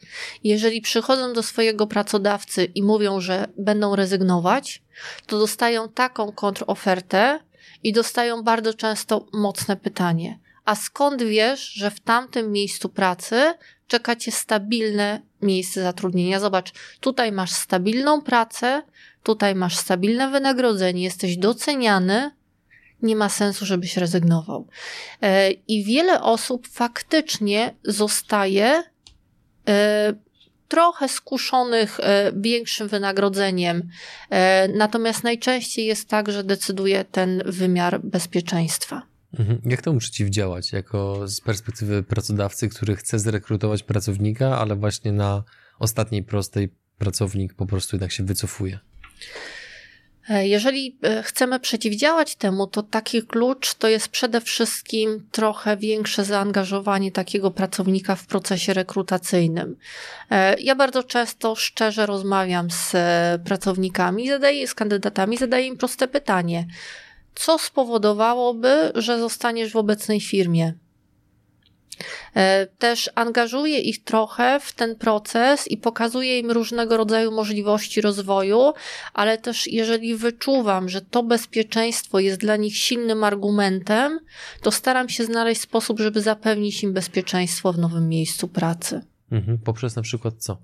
Jeżeli 0.44 0.80
przychodzą 0.80 1.32
do 1.32 1.42
swojego 1.42 1.86
pracodawcy 1.86 2.64
i 2.64 2.82
mówią, 2.82 3.20
że 3.20 3.48
będą 3.58 3.96
rezygnować, 3.96 4.82
to 5.26 5.38
dostają 5.38 5.88
taką 5.88 6.32
kontrofertę 6.32 7.40
i 7.82 7.92
dostają 7.92 8.42
bardzo 8.42 8.74
często 8.74 9.26
mocne 9.32 9.76
pytanie. 9.76 10.38
A 10.64 10.74
skąd 10.74 11.22
wiesz, 11.22 11.72
że 11.72 11.90
w 11.90 12.00
tamtym 12.00 12.52
miejscu 12.52 12.88
pracy 12.88 13.54
czeka 13.86 14.16
cię 14.16 14.32
stabilne 14.32 15.22
miejsce 15.42 15.82
zatrudnienia? 15.82 16.40
Zobacz, 16.40 16.72
tutaj 17.00 17.32
masz 17.32 17.50
stabilną 17.50 18.22
pracę, 18.22 18.82
tutaj 19.22 19.54
masz 19.54 19.76
stabilne 19.76 20.30
wynagrodzenie, 20.30 21.02
jesteś 21.02 21.36
doceniany, 21.36 22.30
nie 23.02 23.16
ma 23.16 23.28
sensu, 23.28 23.66
żebyś 23.66 23.96
rezygnował. 23.96 24.68
E, 25.22 25.50
I 25.50 25.84
wiele 25.84 26.22
osób 26.22 26.68
faktycznie 26.68 27.74
zostaje 27.84 28.82
e, 29.68 30.14
trochę 30.72 31.08
skuszonych 31.08 32.00
e, 32.00 32.32
większym 32.36 32.88
wynagrodzeniem. 32.88 33.88
Natomiast 34.74 35.24
najczęściej 35.24 35.86
jest 35.86 36.08
tak, 36.08 36.32
że 36.32 36.44
decyduje 36.44 37.04
ten 37.04 37.42
wymiar 37.46 38.00
bezpieczeństwa. 38.00 39.02
Mhm. 39.38 39.60
Jak 39.64 39.82
temu 39.82 39.98
przeciwdziałać, 39.98 40.72
jako 40.72 41.28
z 41.28 41.40
perspektywy 41.40 42.02
pracodawcy, 42.02 42.68
który 42.68 42.96
chce 42.96 43.18
zrekrutować 43.18 43.82
pracownika, 43.82 44.58
ale 44.58 44.76
właśnie 44.76 45.12
na 45.12 45.44
ostatniej 45.78 46.22
prostej 46.22 46.68
pracownik 46.98 47.54
po 47.54 47.66
prostu 47.66 47.96
jednak 47.96 48.12
się 48.12 48.24
wycofuje? 48.24 48.78
E, 50.30 50.48
jeżeli 50.48 50.98
e, 51.02 51.22
chcemy 51.22 51.60
przeciwdziałać 51.60 52.36
temu, 52.36 52.66
to 52.66 52.82
taki 52.82 53.22
klucz 53.22 53.74
to 53.74 53.88
jest 53.88 54.08
przede 54.08 54.40
wszystkim 54.40 55.26
trochę 55.30 55.76
większe 55.76 56.24
zaangażowanie 56.24 57.12
takiego 57.12 57.50
pracownika 57.50 58.16
w 58.16 58.26
procesie 58.26 58.74
rekrutacyjnym. 58.74 59.76
E, 60.30 60.60
ja 60.60 60.74
bardzo 60.74 61.02
często 61.02 61.54
szczerze 61.54 62.06
rozmawiam 62.06 62.70
z 62.70 62.92
pracownikami, 63.44 64.28
zadaję, 64.28 64.68
z 64.68 64.74
kandydatami, 64.74 65.38
zadaję 65.38 65.66
im 65.66 65.76
proste 65.76 66.08
pytanie. 66.08 66.66
Co 67.34 67.58
spowodowałoby, 67.58 68.92
że 68.94 69.18
zostaniesz 69.18 69.72
w 69.72 69.76
obecnej 69.76 70.20
firmie? 70.20 70.74
E, 72.36 72.66
też 72.66 73.10
angażuję 73.14 73.78
ich 73.78 74.04
trochę 74.04 74.60
w 74.60 74.72
ten 74.72 74.96
proces 74.96 75.68
i 75.68 75.76
pokazuję 75.76 76.38
im 76.38 76.50
różnego 76.50 76.96
rodzaju 76.96 77.32
możliwości 77.32 78.00
rozwoju, 78.00 78.72
ale 79.14 79.38
też 79.38 79.66
jeżeli 79.66 80.16
wyczuwam, 80.16 80.88
że 80.88 81.00
to 81.00 81.22
bezpieczeństwo 81.22 82.20
jest 82.20 82.40
dla 82.40 82.56
nich 82.56 82.76
silnym 82.76 83.24
argumentem, 83.24 84.20
to 84.62 84.70
staram 84.70 85.08
się 85.08 85.24
znaleźć 85.24 85.60
sposób, 85.60 86.00
żeby 86.00 86.20
zapewnić 86.20 86.82
im 86.82 86.92
bezpieczeństwo 86.92 87.72
w 87.72 87.78
nowym 87.78 88.08
miejscu 88.08 88.48
pracy. 88.48 89.00
Mhm. 89.32 89.58
Poprzez 89.58 89.96
na 89.96 90.02
przykład 90.02 90.34
co? 90.38 90.56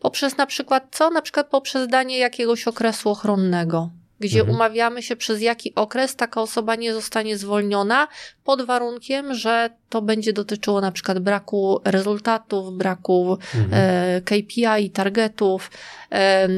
Poprzez 0.00 0.36
na 0.36 0.46
przykład 0.46 0.86
co? 0.90 1.10
Na 1.10 1.22
przykład 1.22 1.48
poprzez 1.48 1.88
danie 1.88 2.18
jakiegoś 2.18 2.68
okresu 2.68 3.10
ochronnego 3.10 3.90
gdzie 4.20 4.40
mhm. 4.40 4.56
umawiamy 4.56 5.02
się 5.02 5.16
przez 5.16 5.40
jaki 5.40 5.74
okres 5.74 6.16
taka 6.16 6.40
osoba 6.40 6.76
nie 6.76 6.94
zostanie 6.94 7.38
zwolniona, 7.38 8.08
pod 8.44 8.62
warunkiem, 8.62 9.34
że 9.34 9.70
to 9.94 10.02
będzie 10.02 10.32
dotyczyło 10.32 10.80
na 10.80 10.92
przykład 10.92 11.18
braku 11.18 11.80
rezultatów, 11.84 12.76
braku 12.78 13.38
mhm. 13.54 13.68
e, 13.72 14.20
KPI, 14.20 14.90
targetów, 14.90 15.70
e, 16.12 16.48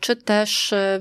czy 0.00 0.16
też 0.16 0.72
e, 0.72 1.00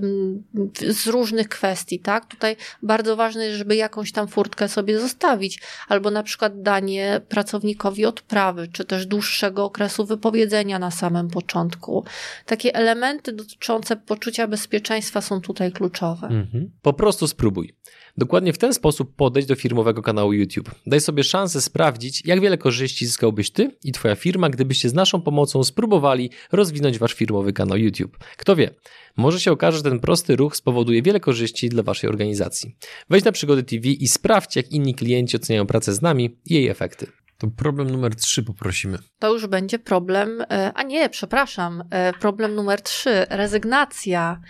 z 0.90 1.08
różnych 1.08 1.50
kwestii, 1.50 2.00
tak? 2.00 2.26
Tutaj 2.26 2.56
bardzo 2.84 3.16
ważne 3.16 3.46
jest, 3.46 3.58
żeby 3.58 3.76
jakąś 3.76 4.12
tam 4.12 4.28
furtkę 4.28 4.70
sobie 4.70 5.00
zostawić, 5.00 5.62
albo 5.88 6.12
na 6.12 6.24
przykład 6.24 6.62
danie 6.62 7.22
pracownikowi 7.30 8.06
odprawy, 8.06 8.68
czy 8.68 8.86
też 8.86 9.06
dłuższego 9.06 9.66
okresu 9.66 10.06
wypowiedzenia 10.06 10.80
na 10.80 10.92
samym 10.92 11.30
początku. 11.30 12.06
Takie 12.46 12.76
elementy 12.76 13.34
dotyczące 13.34 13.96
poczucia 13.96 14.48
bezpieczeństwa 14.48 15.22
są 15.22 15.42
tutaj 15.42 15.72
kluczowe. 15.72 16.28
Mhm. 16.28 16.72
Po 16.82 16.94
prostu 16.94 17.28
spróbuj. 17.28 17.74
Dokładnie 18.18 18.54
w 18.54 18.58
ten 18.58 18.74
sposób 18.74 19.16
podejść 19.16 19.48
do 19.48 19.56
firmowego 19.56 20.02
kanału 20.02 20.34
YouTube. 20.34 20.72
Daj 20.88 21.02
sobie 21.02 21.24
szansę 21.24 21.62
sprawdzić, 21.72 22.22
jak 22.26 22.42
wiele 22.42 22.58
korzyści 22.58 23.06
zyskałbyś 23.06 23.52
ty 23.52 23.72
i 23.84 23.92
twoja 23.92 24.16
firma, 24.16 24.50
gdybyście 24.50 24.90
z 24.90 24.94
naszą 24.94 25.22
pomocą 25.22 25.64
spróbowali 25.64 26.30
rozwinąć 26.52 27.00
wasz 27.00 27.14
firmowy 27.14 27.54
kanał 27.54 27.78
YouTube. 27.78 28.18
Kto 28.38 28.56
wie, 28.56 28.70
może 29.18 29.40
się 29.40 29.52
okaże, 29.52 29.78
że 29.78 29.84
ten 29.84 30.00
prosty 30.00 30.36
ruch 30.36 30.56
spowoduje 30.56 31.02
wiele 31.02 31.20
korzyści 31.20 31.70
dla 31.70 31.84
waszej 31.84 32.10
organizacji. 32.10 32.76
Wejdź 33.10 33.26
na 33.26 33.32
Przygody 33.32 33.64
TV 33.64 33.88
i 33.88 34.08
sprawdź, 34.08 34.56
jak 34.56 34.72
inni 34.72 34.96
klienci 34.96 35.38
oceniają 35.38 35.66
pracę 35.66 35.94
z 35.94 36.02
nami 36.02 36.38
i 36.46 36.54
jej 36.54 36.68
efekty. 36.68 37.08
To 37.38 37.48
problem 37.48 37.92
numer 37.92 38.16
trzy 38.16 38.44
poprosimy. 38.44 38.98
To 39.20 39.34
już 39.34 39.48
będzie 39.48 39.80
problem, 39.80 40.42
e, 40.42 40.72
a 40.76 40.84
nie, 40.84 41.10
przepraszam, 41.10 41.84
e, 41.92 42.14
problem 42.14 42.56
numer 42.56 42.82
trzy, 42.82 43.26
rezygnacja. 43.30 44.42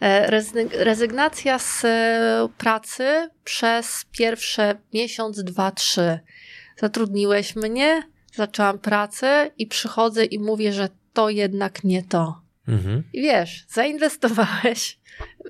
E, 0.00 0.30
rezygnacja 0.84 1.58
z 1.58 1.82
pracy 2.58 3.30
przez 3.44 4.04
pierwsze 4.12 4.78
miesiąc, 4.94 5.44
dwa, 5.44 5.70
trzy. 5.70 6.18
Zatrudniłeś 6.76 7.56
mnie, 7.56 8.02
zaczęłam 8.34 8.78
pracę 8.78 9.50
i 9.58 9.66
przychodzę 9.66 10.24
i 10.24 10.38
mówię, 10.38 10.72
że 10.72 10.88
to 11.12 11.30
jednak 11.30 11.84
nie 11.84 12.02
to. 12.02 12.40
Mhm. 12.68 13.02
I 13.12 13.22
wiesz, 13.22 13.64
zainwestowałeś 13.68 14.98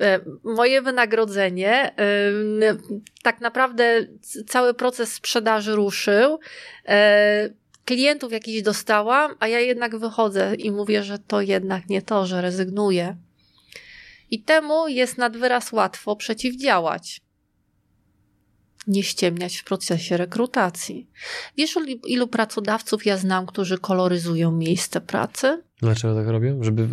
E, 0.01 0.21
moje 0.45 0.83
wynagrodzenie, 0.83 1.95
tak 3.23 3.41
naprawdę 3.41 4.07
cały 4.47 4.75
proces 4.75 5.13
sprzedaży 5.13 5.75
ruszył. 5.75 6.39
E, 6.89 7.51
klientów 7.85 8.33
jakiś 8.33 8.63
dostałam, 8.63 9.35
a 9.41 9.49
ja 9.49 9.61
jednak 9.61 9.99
wychodzę 9.99 10.55
i 10.55 10.71
mówię, 10.71 11.03
że 11.03 11.19
to 11.19 11.41
jednak 11.41 11.89
nie 11.89 12.03
to, 12.03 12.27
że 12.27 12.43
rezygnuję. 12.43 13.17
I 14.31 14.43
temu 14.43 14.89
jest 14.89 15.19
nad 15.19 15.37
wyraz 15.37 15.73
łatwo 15.73 16.17
przeciwdziałać. 16.17 17.21
Nie 18.87 19.03
ściemniać 19.03 19.57
w 19.57 19.65
procesie 19.65 20.17
rekrutacji. 20.17 21.11
Wiesz, 21.57 21.79
ilu 22.07 22.29
pracodawców 22.29 23.07
ja 23.07 23.17
znam, 23.17 23.47
którzy 23.47 23.79
koloryzują 23.79 24.53
miejsce 24.53 25.01
pracy? 25.01 25.63
Dlaczego 25.83 26.15
tak 26.15 26.29
robią? 26.29 26.65
Żeby, 26.65 26.89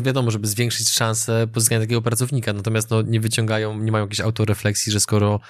wiadomo, 0.00 0.30
żeby 0.30 0.46
zwiększyć 0.46 0.88
szanse 0.88 1.46
pozyskania 1.46 1.80
takiego 1.80 2.02
pracownika, 2.02 2.52
natomiast 2.52 2.90
no, 2.90 3.02
nie 3.02 3.20
wyciągają, 3.20 3.78
nie 3.78 3.92
mają 3.92 4.04
jakiejś 4.04 4.20
autorefleksji, 4.20 4.92
że 4.92 5.00
skoro 5.00 5.40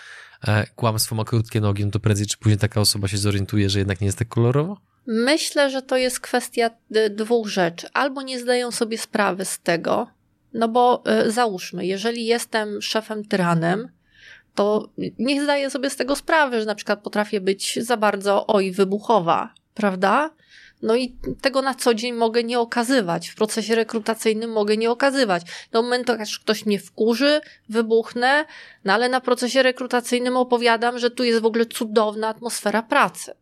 e, 0.48 0.66
kłamstwo 0.66 1.14
ma 1.14 1.24
krótkie 1.24 1.60
nogi, 1.60 1.84
no 1.84 1.90
to 1.90 2.00
prędzej 2.00 2.26
czy 2.26 2.38
później 2.38 2.58
taka 2.58 2.80
osoba 2.80 3.08
się 3.08 3.18
zorientuje, 3.18 3.70
że 3.70 3.78
jednak 3.78 4.00
nie 4.00 4.06
jest 4.06 4.18
tak 4.18 4.28
kolorowo? 4.28 4.76
Myślę, 5.06 5.70
że 5.70 5.82
to 5.82 5.96
jest 5.96 6.20
kwestia 6.20 6.70
dwóch 7.10 7.48
rzeczy. 7.48 7.86
Albo 7.92 8.22
nie 8.22 8.40
zdają 8.40 8.70
sobie 8.70 8.98
sprawy 8.98 9.44
z 9.44 9.58
tego, 9.58 10.06
no 10.54 10.68
bo 10.68 11.02
y, 11.26 11.30
załóżmy, 11.30 11.86
jeżeli 11.86 12.26
jestem 12.26 12.82
szefem 12.82 13.24
tyranem, 13.24 13.88
to 14.58 14.88
niech 15.18 15.42
zdaję 15.42 15.70
sobie 15.70 15.90
z 15.90 15.96
tego 15.96 16.16
sprawy, 16.16 16.60
że 16.60 16.66
na 16.66 16.74
przykład 16.74 17.02
potrafię 17.02 17.40
być 17.40 17.78
za 17.82 17.96
bardzo 17.96 18.46
oj, 18.46 18.72
wybuchowa, 18.72 19.54
prawda? 19.74 20.30
No 20.82 20.96
i 20.96 21.16
tego 21.40 21.62
na 21.62 21.74
co 21.74 21.94
dzień 21.94 22.12
mogę 22.12 22.44
nie 22.44 22.60
okazywać. 22.60 23.28
W 23.28 23.34
procesie 23.34 23.74
rekrutacyjnym 23.74 24.52
mogę 24.52 24.76
nie 24.76 24.90
okazywać. 24.90 25.42
Do 25.72 25.82
momentu, 25.82 26.12
aż 26.12 26.38
ktoś 26.38 26.66
mnie 26.66 26.78
wkurzy, 26.78 27.40
wybuchnę, 27.68 28.44
no 28.84 28.92
ale 28.92 29.08
na 29.08 29.20
procesie 29.20 29.62
rekrutacyjnym 29.62 30.36
opowiadam, 30.36 30.98
że 30.98 31.10
tu 31.10 31.24
jest 31.24 31.40
w 31.40 31.46
ogóle 31.46 31.66
cudowna 31.66 32.28
atmosfera 32.28 32.82
pracy. 32.82 33.32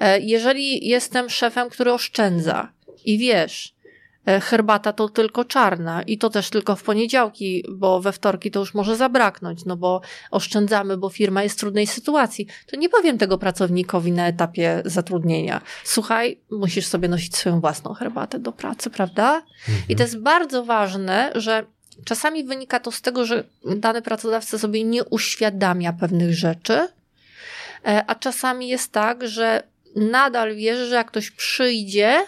E, 0.00 0.20
jeżeli 0.20 0.88
jestem 0.88 1.30
szefem, 1.30 1.70
który 1.70 1.92
oszczędza 1.92 2.72
i 3.04 3.18
wiesz, 3.18 3.74
herbata 4.26 4.92
to 4.92 5.08
tylko 5.08 5.44
czarna 5.44 6.02
i 6.02 6.18
to 6.18 6.30
też 6.30 6.50
tylko 6.50 6.76
w 6.76 6.82
poniedziałki, 6.82 7.64
bo 7.72 8.00
we 8.00 8.12
wtorki 8.12 8.50
to 8.50 8.60
już 8.60 8.74
może 8.74 8.96
zabraknąć, 8.96 9.64
no 9.64 9.76
bo 9.76 10.00
oszczędzamy, 10.30 10.96
bo 10.96 11.08
firma 11.08 11.42
jest 11.42 11.56
w 11.56 11.60
trudnej 11.60 11.86
sytuacji. 11.86 12.46
To 12.66 12.76
nie 12.76 12.88
powiem 12.88 13.18
tego 13.18 13.38
pracownikowi 13.38 14.12
na 14.12 14.28
etapie 14.28 14.82
zatrudnienia. 14.84 15.60
Słuchaj, 15.84 16.40
musisz 16.50 16.86
sobie 16.86 17.08
nosić 17.08 17.36
swoją 17.36 17.60
własną 17.60 17.94
herbatę 17.94 18.38
do 18.38 18.52
pracy, 18.52 18.90
prawda? 18.90 19.42
Mhm. 19.68 19.84
I 19.88 19.96
to 19.96 20.02
jest 20.02 20.18
bardzo 20.18 20.64
ważne, 20.64 21.32
że 21.34 21.64
czasami 22.04 22.44
wynika 22.44 22.80
to 22.80 22.92
z 22.92 23.00
tego, 23.00 23.26
że 23.26 23.44
dany 23.76 24.02
pracodawca 24.02 24.58
sobie 24.58 24.84
nie 24.84 25.04
uświadamia 25.04 25.92
pewnych 25.92 26.34
rzeczy, 26.34 26.88
e, 27.86 28.04
a 28.06 28.14
czasami 28.14 28.68
jest 28.68 28.92
tak, 28.92 29.28
że 29.28 29.62
nadal 29.96 30.54
wierzy, 30.56 30.86
że 30.86 30.94
jak 30.94 31.06
ktoś 31.06 31.30
przyjdzie, 31.30 32.26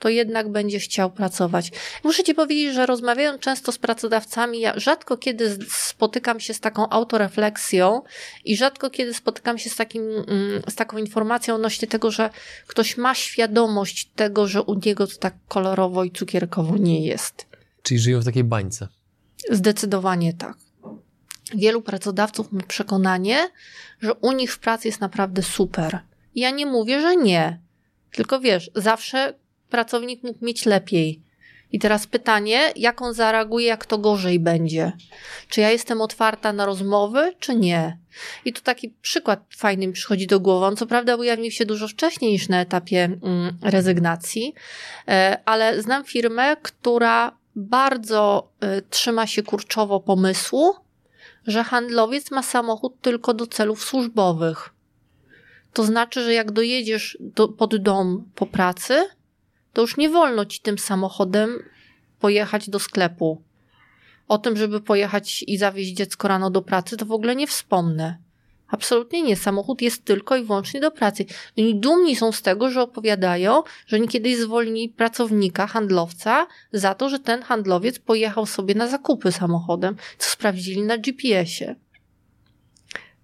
to 0.00 0.08
jednak 0.08 0.48
będzie 0.48 0.78
chciał 0.78 1.10
pracować. 1.10 1.70
Muszę 2.04 2.24
Ci 2.24 2.34
powiedzieć, 2.34 2.74
że 2.74 2.86
rozmawiając 2.86 3.40
często 3.40 3.72
z 3.72 3.78
pracodawcami, 3.78 4.60
ja 4.60 4.78
rzadko 4.78 5.16
kiedy 5.16 5.58
spotykam 5.68 6.40
się 6.40 6.54
z 6.54 6.60
taką 6.60 6.88
autorefleksją 6.88 8.02
i 8.44 8.56
rzadko 8.56 8.90
kiedy 8.90 9.14
spotykam 9.14 9.58
się 9.58 9.70
z, 9.70 9.76
takim, 9.76 10.02
mm, 10.02 10.62
z 10.68 10.74
taką 10.74 10.98
informacją 10.98 11.54
odnośnie 11.54 11.88
tego, 11.88 12.10
że 12.10 12.30
ktoś 12.66 12.96
ma 12.96 13.14
świadomość 13.14 14.10
tego, 14.16 14.46
że 14.46 14.62
u 14.62 14.74
niego 14.74 15.06
to 15.06 15.16
tak 15.16 15.34
kolorowo 15.48 16.04
i 16.04 16.10
cukierkowo 16.10 16.76
nie 16.76 17.06
jest. 17.06 17.46
Czyli 17.82 18.00
żyją 18.00 18.20
w 18.20 18.24
takiej 18.24 18.44
bańce. 18.44 18.88
Zdecydowanie 19.50 20.32
tak. 20.34 20.56
wielu 21.54 21.82
pracodawców 21.82 22.52
ma 22.52 22.62
przekonanie, 22.62 23.50
że 24.00 24.14
u 24.14 24.32
nich 24.32 24.52
w 24.52 24.58
pracy 24.58 24.88
jest 24.88 25.00
naprawdę 25.00 25.42
super. 25.42 25.98
Ja 26.34 26.50
nie 26.50 26.66
mówię, 26.66 27.00
że 27.00 27.16
nie. 27.16 27.60
Tylko 28.12 28.40
wiesz, 28.40 28.70
zawsze 28.74 29.34
pracownik 29.70 30.22
mógł 30.22 30.44
mieć 30.44 30.66
lepiej. 30.66 31.20
I 31.72 31.78
teraz 31.78 32.06
pytanie, 32.06 32.72
jak 32.76 33.02
on 33.02 33.14
zareaguje, 33.14 33.66
jak 33.66 33.86
to 33.86 33.98
gorzej 33.98 34.40
będzie? 34.40 34.92
Czy 35.48 35.60
ja 35.60 35.70
jestem 35.70 36.00
otwarta 36.00 36.52
na 36.52 36.66
rozmowy, 36.66 37.34
czy 37.38 37.54
nie? 37.54 37.98
I 38.44 38.52
tu 38.52 38.62
taki 38.62 38.88
przykład 38.88 39.40
fajny 39.56 39.86
mi 39.86 39.92
przychodzi 39.92 40.26
do 40.26 40.40
głowy. 40.40 40.66
On 40.66 40.76
co 40.76 40.86
prawda 40.86 41.16
ujawnił 41.16 41.50
się 41.50 41.66
dużo 41.66 41.88
wcześniej 41.88 42.32
niż 42.32 42.48
na 42.48 42.60
etapie 42.60 43.04
mm, 43.04 43.58
rezygnacji, 43.62 44.54
e, 45.08 45.38
ale 45.44 45.82
znam 45.82 46.04
firmę, 46.04 46.56
która 46.62 47.36
bardzo 47.56 48.50
e, 48.60 48.82
trzyma 48.82 49.26
się 49.26 49.42
kurczowo 49.42 50.00
pomysłu, 50.00 50.74
że 51.46 51.64
handlowiec 51.64 52.30
ma 52.30 52.42
samochód 52.42 53.00
tylko 53.00 53.34
do 53.34 53.46
celów 53.46 53.84
służbowych. 53.84 54.70
To 55.72 55.84
znaczy, 55.84 56.24
że 56.24 56.32
jak 56.32 56.52
dojedziesz 56.52 57.18
do, 57.20 57.48
pod 57.48 57.76
dom 57.76 58.30
po 58.34 58.46
pracy, 58.46 59.08
to 59.72 59.82
już 59.82 59.96
nie 59.96 60.08
wolno 60.08 60.44
ci 60.44 60.60
tym 60.60 60.78
samochodem 60.78 61.62
pojechać 62.20 62.70
do 62.70 62.78
sklepu. 62.78 63.42
O 64.28 64.38
tym, 64.38 64.56
żeby 64.56 64.80
pojechać 64.80 65.44
i 65.46 65.58
zawieźć 65.58 65.92
dziecko 65.92 66.28
rano 66.28 66.50
do 66.50 66.62
pracy, 66.62 66.96
to 66.96 67.06
w 67.06 67.12
ogóle 67.12 67.36
nie 67.36 67.46
wspomnę. 67.46 68.18
Absolutnie 68.70 69.22
nie. 69.22 69.36
Samochód 69.36 69.82
jest 69.82 70.04
tylko 70.04 70.36
i 70.36 70.44
wyłącznie 70.44 70.80
do 70.80 70.90
pracy. 70.90 71.24
Oni 71.58 71.74
dumni 71.74 72.16
są 72.16 72.32
z 72.32 72.42
tego, 72.42 72.70
że 72.70 72.82
opowiadają, 72.82 73.62
że 73.86 73.96
oni 73.96 74.08
kiedyś 74.08 74.36
zwolnili 74.36 74.88
pracownika, 74.88 75.66
handlowca, 75.66 76.46
za 76.72 76.94
to, 76.94 77.08
że 77.08 77.18
ten 77.18 77.42
handlowiec 77.42 77.98
pojechał 77.98 78.46
sobie 78.46 78.74
na 78.74 78.88
zakupy 78.88 79.32
samochodem, 79.32 79.96
co 80.18 80.30
sprawdzili 80.30 80.82
na 80.82 80.98
GPS-ie. 80.98 81.76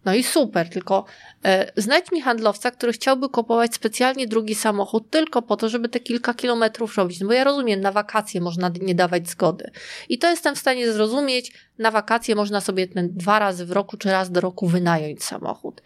No 0.07 0.15
i 0.15 0.23
super, 0.23 0.69
tylko 0.69 1.05
e, 1.45 1.73
znajdź 1.77 2.13
mi 2.13 2.21
handlowca, 2.21 2.71
który 2.71 2.93
chciałby 2.93 3.29
kupować 3.29 3.75
specjalnie 3.75 4.27
drugi 4.27 4.55
samochód 4.55 5.11
tylko 5.11 5.43
po 5.43 5.57
to, 5.57 5.69
żeby 5.69 5.89
te 5.89 6.01
kilka 6.01 6.35
kilometrów 6.35 6.97
robić. 6.97 7.21
No 7.21 7.27
bo 7.27 7.33
ja 7.33 7.45
rozumiem, 7.45 7.81
na 7.81 7.93
wakacje 7.93 8.41
można 8.41 8.71
nie 8.81 8.95
dawać 8.95 9.29
zgody. 9.29 9.71
I 10.09 10.19
to 10.19 10.31
jestem 10.31 10.55
w 10.55 10.59
stanie 10.59 10.93
zrozumieć. 10.93 11.53
Na 11.79 11.91
wakacje 11.91 12.35
można 12.35 12.61
sobie 12.61 12.89
ten 12.89 13.15
dwa 13.15 13.39
razy 13.39 13.67
w 13.67 13.73
roku 13.73 13.97
czy 13.97 14.11
raz 14.11 14.31
do 14.31 14.41
roku 14.41 14.67
wynająć 14.67 15.25
samochód. 15.25 15.83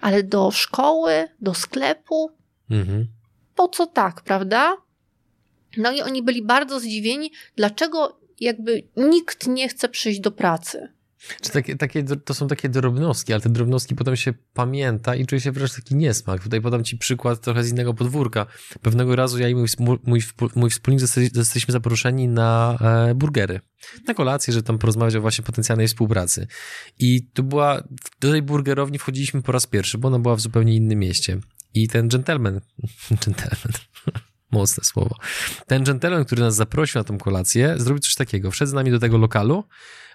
Ale 0.00 0.22
do 0.22 0.50
szkoły, 0.50 1.28
do 1.40 1.54
sklepu, 1.54 2.30
mhm. 2.70 3.06
po 3.54 3.68
co 3.68 3.86
tak, 3.86 4.20
prawda? 4.20 4.76
No 5.76 5.92
i 5.92 6.02
oni 6.02 6.22
byli 6.22 6.42
bardzo 6.42 6.80
zdziwieni, 6.80 7.32
dlaczego 7.56 8.20
jakby 8.40 8.82
nikt 8.96 9.46
nie 9.46 9.68
chce 9.68 9.88
przyjść 9.88 10.20
do 10.20 10.30
pracy. 10.30 10.99
Czy 11.40 11.50
takie, 11.50 11.76
takie, 11.76 12.04
to 12.04 12.34
są 12.34 12.48
takie 12.48 12.68
drobnostki, 12.68 13.32
ale 13.32 13.42
te 13.42 13.50
drobnostki 13.50 13.94
potem 13.94 14.16
się 14.16 14.34
pamięta 14.54 15.14
i 15.14 15.26
czuje 15.26 15.40
się 15.40 15.52
wręcz 15.52 15.74
taki 15.74 15.96
niesmak. 15.96 16.42
Tutaj 16.42 16.60
podam 16.60 16.84
ci 16.84 16.98
przykład 16.98 17.40
trochę 17.40 17.64
z 17.64 17.70
innego 17.70 17.94
podwórka. 17.94 18.46
Pewnego 18.82 19.16
razu 19.16 19.38
ja 19.38 19.48
i 19.48 19.54
mój, 19.54 19.68
mój, 20.06 20.22
mój 20.54 20.70
wspólnik 20.70 21.00
zostaliśmy 21.32 21.72
zaproszeni 21.72 22.28
na 22.28 22.78
e, 22.80 23.14
burgery. 23.14 23.60
Na 24.06 24.14
kolację, 24.14 24.54
że 24.54 24.62
tam 24.62 24.78
porozmawiać 24.78 25.16
o 25.16 25.20
właśnie 25.20 25.44
potencjalnej 25.44 25.88
współpracy. 25.88 26.46
I 26.98 27.26
tu 27.32 27.44
była, 27.44 27.82
do 28.20 28.30
tej 28.30 28.42
burgerowni 28.42 28.98
wchodziliśmy 28.98 29.42
po 29.42 29.52
raz 29.52 29.66
pierwszy, 29.66 29.98
bo 29.98 30.08
ona 30.08 30.18
była 30.18 30.36
w 30.36 30.40
zupełnie 30.40 30.74
innym 30.74 30.98
mieście. 30.98 31.38
I 31.74 31.88
ten 31.88 32.08
gentleman, 32.08 32.60
gentleman, 33.26 33.72
mocne 34.50 34.84
słowo. 34.84 35.16
Ten 35.66 35.84
gentleman, 35.84 36.24
który 36.24 36.42
nas 36.42 36.54
zaprosił 36.54 36.98
na 36.98 37.04
tą 37.04 37.18
kolację, 37.18 37.74
zrobił 37.78 38.00
coś 38.00 38.14
takiego. 38.14 38.50
Wszedł 38.50 38.70
z 38.70 38.74
nami 38.74 38.90
do 38.90 38.98
tego 38.98 39.18
lokalu. 39.18 39.64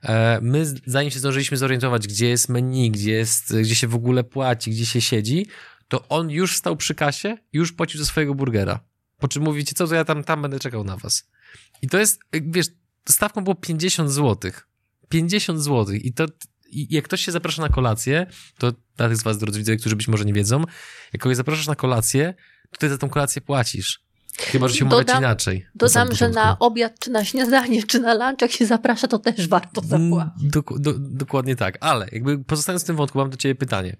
E, 0.04 0.40
my, 0.42 0.66
zanim 0.86 1.12
się 1.12 1.20
zdążyliśmy 1.20 1.58
zorientować, 1.58 2.08
gdzie 2.08 2.30
jest 2.30 2.50
menu, 2.50 2.92
gdzie, 2.92 3.12
jest, 3.12 3.56
gdzie 3.56 3.76
się 3.76 3.88
w 3.88 3.96
ogóle 3.96 4.24
płaci, 4.24 4.72
gdzie 4.72 4.86
się 4.86 5.02
siedzi, 5.02 5.48
to 5.88 6.08
on 6.08 6.30
już 6.30 6.56
stał 6.56 6.78
przy 6.78 6.96
kasie 6.96 7.38
już 7.54 7.74
płacił 7.74 8.00
za 8.00 8.06
swojego 8.06 8.36
burgera. 8.36 8.80
Po 9.18 9.28
czym 9.28 9.44
mówicie, 9.44 9.74
co, 9.76 9.88
to 9.88 9.96
ja 9.96 10.06
tam, 10.06 10.24
tam 10.24 10.42
będę 10.42 10.60
czekał 10.60 10.84
na 10.84 10.98
was. 10.98 11.30
I 11.82 11.88
to 11.88 11.98
jest, 11.98 12.20
wiesz, 12.34 12.68
stawką 13.10 13.44
było 13.44 13.56
50 13.56 14.12
zł. 14.12 14.52
50 15.10 15.62
zł. 15.62 15.96
I 15.96 16.14
to, 16.14 16.26
i 16.70 16.96
jak 16.96 17.06
ktoś 17.06 17.22
się 17.22 17.32
zaprasza 17.32 17.62
na 17.62 17.70
kolację, 17.70 18.26
to 18.58 18.74
dla 18.98 19.08
tych 19.08 19.18
z 19.18 19.24
was, 19.24 19.38
drodzy 19.38 19.60
widzowie, 19.60 19.78
którzy 19.78 19.96
być 19.96 20.08
może 20.08 20.26
nie 20.26 20.34
wiedzą, 20.34 20.64
jak 21.14 21.22
kogoś 21.22 21.38
zapraszasz 21.38 21.68
na 21.68 21.76
kolację, 21.76 22.34
to 22.72 22.78
ty 22.78 22.90
za 22.90 22.98
tą 22.98 23.10
kolację 23.10 23.42
płacisz. 23.42 24.05
Chyba, 24.40 24.68
że 24.68 24.76
się 24.76 24.86
umawiać 24.86 25.18
inaczej. 25.18 25.66
Dodam, 25.76 26.16
że 26.16 26.30
na 26.30 26.60
obiad, 26.60 27.00
czy 27.00 27.12
na 27.12 27.26
śniadanie, 27.26 27.84
czy 27.84 28.00
na 28.00 28.14
lunch, 28.14 28.42
jak 28.42 28.52
się 28.52 28.66
zaprasza, 28.66 29.08
to 29.08 29.20
też 29.20 29.48
warto 29.48 29.82
mm, 29.82 29.90
zapłacić. 29.90 30.52
Do, 30.80 30.94
dokładnie 31.00 31.56
tak. 31.56 31.78
Ale 31.82 32.08
jakby 32.12 32.44
pozostając 32.44 32.84
w 32.84 32.88
tym 32.88 32.96
wątku, 32.96 33.18
mam 33.18 33.30
do 33.30 33.38
ciebie 33.38 33.56
pytanie. 33.56 33.98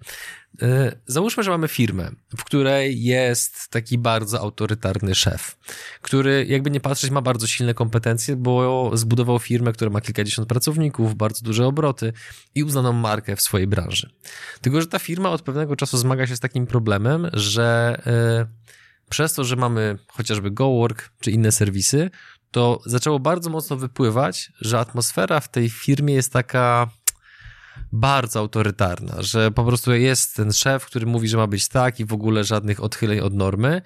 Yy, 0.60 0.68
załóżmy, 1.06 1.42
że 1.42 1.50
mamy 1.50 1.68
firmę, 1.68 2.10
w 2.36 2.44
której 2.44 3.02
jest 3.02 3.68
taki 3.68 3.98
bardzo 3.98 4.40
autorytarny 4.40 5.14
szef, 5.14 5.58
który 6.02 6.46
jakby 6.48 6.70
nie 6.70 6.80
patrzeć 6.80 7.10
ma 7.10 7.20
bardzo 7.20 7.46
silne 7.46 7.74
kompetencje, 7.74 8.36
bo 8.36 8.90
zbudował 8.94 9.38
firmę, 9.38 9.72
która 9.72 9.90
ma 9.90 10.00
kilkadziesiąt 10.00 10.48
pracowników, 10.48 11.14
bardzo 11.14 11.44
duże 11.44 11.66
obroty 11.66 12.12
i 12.54 12.64
uznaną 12.64 12.92
markę 12.92 13.36
w 13.36 13.42
swojej 13.42 13.66
branży. 13.66 14.10
Tylko, 14.60 14.80
że 14.80 14.86
ta 14.86 14.98
firma 14.98 15.30
od 15.30 15.42
pewnego 15.42 15.76
czasu 15.76 15.98
zmaga 15.98 16.26
się 16.26 16.36
z 16.36 16.40
takim 16.40 16.66
problemem, 16.66 17.30
że 17.32 17.96
yy, 18.06 18.46
przez 19.10 19.32
to, 19.32 19.44
że 19.44 19.56
mamy 19.56 19.98
chociażby 20.08 20.50
GoWork 20.50 21.12
czy 21.20 21.30
inne 21.30 21.52
serwisy, 21.52 22.10
to 22.50 22.80
zaczęło 22.86 23.18
bardzo 23.18 23.50
mocno 23.50 23.76
wypływać, 23.76 24.52
że 24.60 24.78
atmosfera 24.78 25.40
w 25.40 25.48
tej 25.48 25.70
firmie 25.70 26.14
jest 26.14 26.32
taka 26.32 26.90
bardzo 27.92 28.38
autorytarna, 28.38 29.22
że 29.22 29.50
po 29.50 29.64
prostu 29.64 29.94
jest 29.94 30.36
ten 30.36 30.52
szef, 30.52 30.86
który 30.86 31.06
mówi, 31.06 31.28
że 31.28 31.36
ma 31.36 31.46
być 31.46 31.68
tak 31.68 32.00
i 32.00 32.04
w 32.04 32.12
ogóle 32.12 32.44
żadnych 32.44 32.82
odchyleń 32.82 33.20
od 33.20 33.34
normy. 33.34 33.82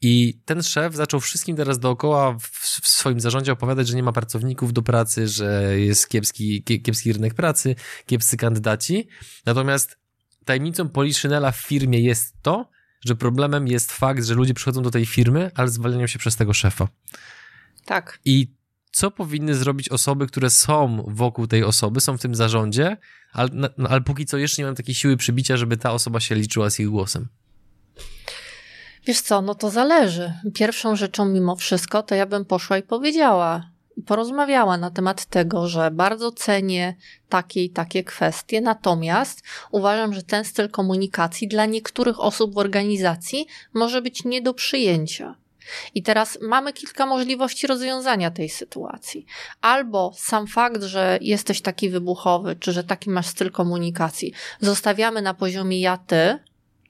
I 0.00 0.40
ten 0.44 0.62
szef 0.62 0.94
zaczął 0.94 1.20
wszystkim 1.20 1.56
teraz 1.56 1.78
dookoła 1.78 2.36
w 2.82 2.88
swoim 2.88 3.20
zarządzie 3.20 3.52
opowiadać, 3.52 3.88
że 3.88 3.96
nie 3.96 4.02
ma 4.02 4.12
pracowników 4.12 4.72
do 4.72 4.82
pracy, 4.82 5.28
że 5.28 5.78
jest 5.80 6.08
kiepski, 6.08 6.62
kiepski 6.62 7.12
rynek 7.12 7.34
pracy, 7.34 7.76
kiepscy 8.06 8.36
kandydaci. 8.36 9.08
Natomiast 9.46 9.98
tajemnicą 10.44 10.88
Poliszynela 10.88 11.52
w 11.52 11.56
firmie 11.56 12.00
jest 12.00 12.34
to, 12.42 12.70
że 13.04 13.16
problemem 13.16 13.68
jest 13.68 13.92
fakt, 13.92 14.24
że 14.24 14.34
ludzie 14.34 14.54
przychodzą 14.54 14.82
do 14.82 14.90
tej 14.90 15.06
firmy, 15.06 15.50
ale 15.54 15.68
zwalniają 15.68 16.06
się 16.06 16.18
przez 16.18 16.36
tego 16.36 16.52
szefa. 16.52 16.88
Tak. 17.84 18.18
I 18.24 18.54
co 18.92 19.10
powinny 19.10 19.54
zrobić 19.54 19.88
osoby, 19.88 20.26
które 20.26 20.50
są 20.50 21.04
wokół 21.08 21.46
tej 21.46 21.64
osoby, 21.64 22.00
są 22.00 22.18
w 22.18 22.20
tym 22.20 22.34
zarządzie, 22.34 22.96
ale, 23.32 23.48
no, 23.52 23.88
ale 23.88 24.00
póki 24.00 24.26
co 24.26 24.38
jeszcze 24.38 24.62
nie 24.62 24.66
mam 24.66 24.74
takiej 24.74 24.94
siły 24.94 25.16
przybicia, 25.16 25.56
żeby 25.56 25.76
ta 25.76 25.92
osoba 25.92 26.20
się 26.20 26.34
liczyła 26.34 26.70
z 26.70 26.80
ich 26.80 26.88
głosem. 26.88 27.28
Wiesz 29.06 29.20
co, 29.20 29.42
no 29.42 29.54
to 29.54 29.70
zależy. 29.70 30.32
Pierwszą 30.54 30.96
rzeczą 30.96 31.24
mimo 31.24 31.56
wszystko 31.56 32.02
to 32.02 32.14
ja 32.14 32.26
bym 32.26 32.44
poszła 32.44 32.78
i 32.78 32.82
powiedziała, 32.82 33.70
porozmawiała 34.06 34.76
na 34.76 34.90
temat 34.90 35.24
tego, 35.24 35.68
że 35.68 35.90
bardzo 35.90 36.32
cenię 36.32 36.96
takie 37.28 37.64
i 37.64 37.70
takie 37.70 38.04
kwestie, 38.04 38.60
natomiast 38.60 39.42
uważam, 39.70 40.14
że 40.14 40.22
ten 40.22 40.44
styl 40.44 40.70
komunikacji 40.70 41.48
dla 41.48 41.66
niektórych 41.66 42.20
osób 42.20 42.54
w 42.54 42.58
organizacji 42.58 43.46
może 43.74 44.02
być 44.02 44.24
nie 44.24 44.42
do 44.42 44.54
przyjęcia. 44.54 45.34
I 45.94 46.02
teraz 46.02 46.38
mamy 46.42 46.72
kilka 46.72 47.06
możliwości 47.06 47.66
rozwiązania 47.66 48.30
tej 48.30 48.48
sytuacji. 48.48 49.26
Albo 49.60 50.12
sam 50.16 50.46
fakt, 50.46 50.82
że 50.82 51.18
jesteś 51.20 51.60
taki 51.60 51.90
wybuchowy, 51.90 52.56
czy 52.56 52.72
że 52.72 52.84
taki 52.84 53.10
masz 53.10 53.26
styl 53.26 53.50
komunikacji, 53.50 54.32
zostawiamy 54.60 55.22
na 55.22 55.34
poziomie 55.34 55.80
ja 55.80 55.96
ty, 55.96 56.38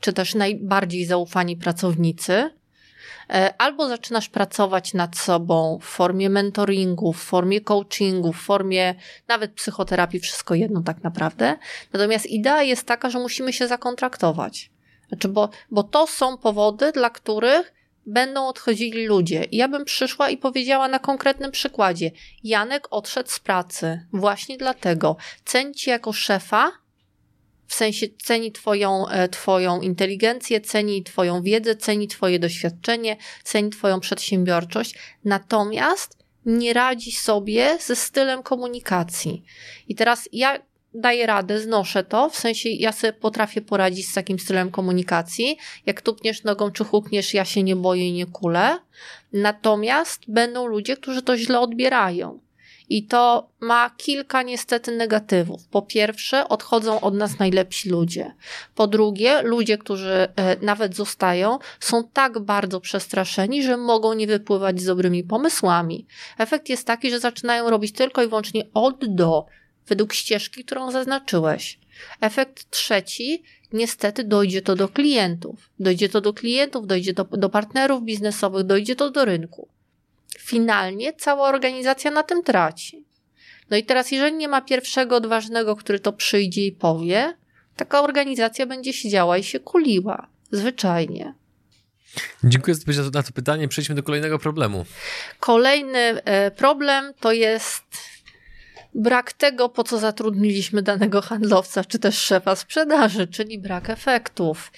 czy 0.00 0.12
też 0.12 0.34
najbardziej 0.34 1.04
zaufani 1.04 1.56
pracownicy, 1.56 2.50
albo 3.58 3.88
zaczynasz 3.88 4.28
pracować 4.28 4.94
nad 4.94 5.16
sobą 5.16 5.78
w 5.82 5.84
formie 5.84 6.30
mentoringu, 6.30 7.12
w 7.12 7.22
formie 7.22 7.60
coachingu, 7.60 8.32
w 8.32 8.40
formie 8.40 8.94
nawet 9.28 9.52
psychoterapii, 9.52 10.20
wszystko 10.20 10.54
jedno 10.54 10.82
tak 10.82 11.02
naprawdę. 11.02 11.56
Natomiast 11.92 12.26
idea 12.26 12.62
jest 12.62 12.86
taka, 12.86 13.10
że 13.10 13.18
musimy 13.18 13.52
się 13.52 13.68
zakontraktować. 13.68 14.70
Znaczy, 15.08 15.28
bo, 15.28 15.48
bo 15.70 15.82
to 15.82 16.06
są 16.06 16.38
powody, 16.38 16.92
dla 16.92 17.10
których 17.10 17.72
będą 18.06 18.48
odchodzili 18.48 19.06
ludzie. 19.06 19.44
I 19.44 19.56
ja 19.56 19.68
bym 19.68 19.84
przyszła 19.84 20.30
i 20.30 20.36
powiedziała 20.36 20.88
na 20.88 20.98
konkretnym 20.98 21.50
przykładzie: 21.50 22.10
Janek 22.44 22.88
odszedł 22.90 23.30
z 23.30 23.40
pracy 23.40 24.06
właśnie 24.12 24.56
dlatego. 24.56 25.16
Ceń 25.44 25.74
ci 25.74 25.90
jako 25.90 26.12
szefa, 26.12 26.72
w 27.66 27.74
sensie 27.74 28.06
ceni 28.22 28.52
twoją, 28.52 29.08
e, 29.08 29.28
twoją 29.28 29.80
inteligencję, 29.80 30.60
ceni 30.60 31.02
twoją 31.02 31.42
wiedzę, 31.42 31.76
ceni 31.76 32.08
twoje 32.08 32.38
doświadczenie, 32.38 33.16
ceni 33.44 33.70
twoją 33.70 34.00
przedsiębiorczość, 34.00 34.94
natomiast 35.24 36.18
nie 36.46 36.72
radzi 36.72 37.12
sobie 37.12 37.78
ze 37.80 37.96
stylem 37.96 38.42
komunikacji. 38.42 39.44
I 39.88 39.94
teraz 39.94 40.28
ja 40.32 40.58
daję 40.94 41.26
radę, 41.26 41.60
znoszę 41.60 42.04
to, 42.04 42.30
w 42.30 42.36
sensie 42.36 42.68
ja 42.68 42.92
sobie 42.92 43.12
potrafię 43.12 43.62
poradzić 43.62 44.08
z 44.08 44.14
takim 44.14 44.38
stylem 44.38 44.70
komunikacji. 44.70 45.58
Jak 45.86 46.02
tupniesz 46.02 46.44
nogą 46.44 46.70
czy 46.70 46.84
hukniesz, 46.84 47.34
ja 47.34 47.44
się 47.44 47.62
nie 47.62 47.76
boję 47.76 48.08
i 48.08 48.12
nie 48.12 48.26
kulę. 48.26 48.78
Natomiast 49.32 50.22
będą 50.28 50.66
ludzie, 50.66 50.96
którzy 50.96 51.22
to 51.22 51.36
źle 51.36 51.60
odbierają. 51.60 52.40
I 52.88 53.06
to 53.06 53.48
ma 53.60 53.90
kilka 53.90 54.42
niestety 54.42 54.96
negatywów. 54.96 55.68
Po 55.68 55.82
pierwsze, 55.82 56.48
odchodzą 56.48 57.00
od 57.00 57.14
nas 57.14 57.38
najlepsi 57.38 57.88
ludzie. 57.90 58.34
Po 58.74 58.86
drugie, 58.86 59.42
ludzie, 59.42 59.78
którzy 59.78 60.28
e, 60.36 60.56
nawet 60.62 60.96
zostają, 60.96 61.58
są 61.80 62.08
tak 62.12 62.38
bardzo 62.38 62.80
przestraszeni, 62.80 63.62
że 63.62 63.76
mogą 63.76 64.12
nie 64.12 64.26
wypływać 64.26 64.80
z 64.80 64.84
dobrymi 64.84 65.24
pomysłami. 65.24 66.06
Efekt 66.38 66.68
jest 66.68 66.86
taki, 66.86 67.10
że 67.10 67.20
zaczynają 67.20 67.70
robić 67.70 67.92
tylko 67.92 68.22
i 68.22 68.28
wyłącznie 68.28 68.64
od 68.74 69.14
do, 69.14 69.46
według 69.86 70.12
ścieżki, 70.12 70.64
którą 70.64 70.90
zaznaczyłeś. 70.90 71.78
Efekt 72.20 72.70
trzeci, 72.70 73.42
niestety 73.72 74.24
dojdzie 74.24 74.62
to 74.62 74.76
do 74.76 74.88
klientów. 74.88 75.70
Dojdzie 75.80 76.08
to 76.08 76.20
do 76.20 76.32
klientów, 76.32 76.86
dojdzie 76.86 77.12
do, 77.12 77.24
do 77.24 77.48
partnerów 77.48 78.02
biznesowych, 78.02 78.64
dojdzie 78.64 78.96
to 78.96 79.10
do 79.10 79.24
rynku 79.24 79.68
finalnie 80.38 81.12
cała 81.12 81.48
organizacja 81.48 82.10
na 82.10 82.22
tym 82.22 82.42
traci. 82.42 83.04
No 83.70 83.76
i 83.76 83.84
teraz, 83.84 84.10
jeżeli 84.10 84.36
nie 84.36 84.48
ma 84.48 84.60
pierwszego 84.60 85.16
odważnego, 85.16 85.76
który 85.76 86.00
to 86.00 86.12
przyjdzie 86.12 86.66
i 86.66 86.72
powie, 86.72 87.34
taka 87.76 88.02
organizacja 88.02 88.66
będzie 88.66 88.92
siedziała 88.92 89.38
i 89.38 89.44
się 89.44 89.60
kuliła. 89.60 90.26
Zwyczajnie. 90.50 91.34
Dziękuję 92.44 92.74
za 92.74 93.10
na 93.14 93.22
to 93.22 93.32
pytanie. 93.32 93.68
Przejdźmy 93.68 93.94
do 93.94 94.02
kolejnego 94.02 94.38
problemu. 94.38 94.84
Kolejny 95.40 95.98
e, 95.98 96.50
problem 96.50 97.14
to 97.20 97.32
jest 97.32 97.84
brak 98.94 99.32
tego, 99.32 99.68
po 99.68 99.84
co 99.84 99.98
zatrudniliśmy 99.98 100.82
danego 100.82 101.22
handlowca, 101.22 101.84
czy 101.84 101.98
też 101.98 102.18
szefa 102.18 102.56
sprzedaży, 102.56 103.26
czyli 103.26 103.58
brak 103.58 103.90
efektów. 103.90 104.72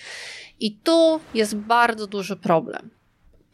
I 0.60 0.76
tu 0.76 1.20
jest 1.34 1.56
bardzo 1.56 2.06
duży 2.06 2.36
problem. 2.36 2.90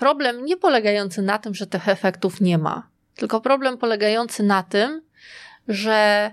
Problem 0.03 0.45
nie 0.45 0.57
polegający 0.57 1.23
na 1.23 1.39
tym, 1.39 1.55
że 1.55 1.67
tych 1.67 1.89
efektów 1.89 2.41
nie 2.41 2.59
ma, 2.59 2.89
tylko 3.17 3.41
problem 3.41 3.79
polegający 3.79 4.43
na 4.43 4.63
tym, 4.63 5.03
że 5.69 6.31